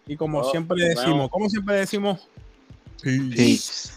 Y 0.07 0.17
como 0.17 0.39
Oh, 0.39 0.51
siempre 0.51 0.83
decimos, 0.83 1.29
como 1.29 1.49
siempre 1.49 1.75
decimos, 1.75 2.27
Peace. 3.01 3.35
Peace. 3.35 3.89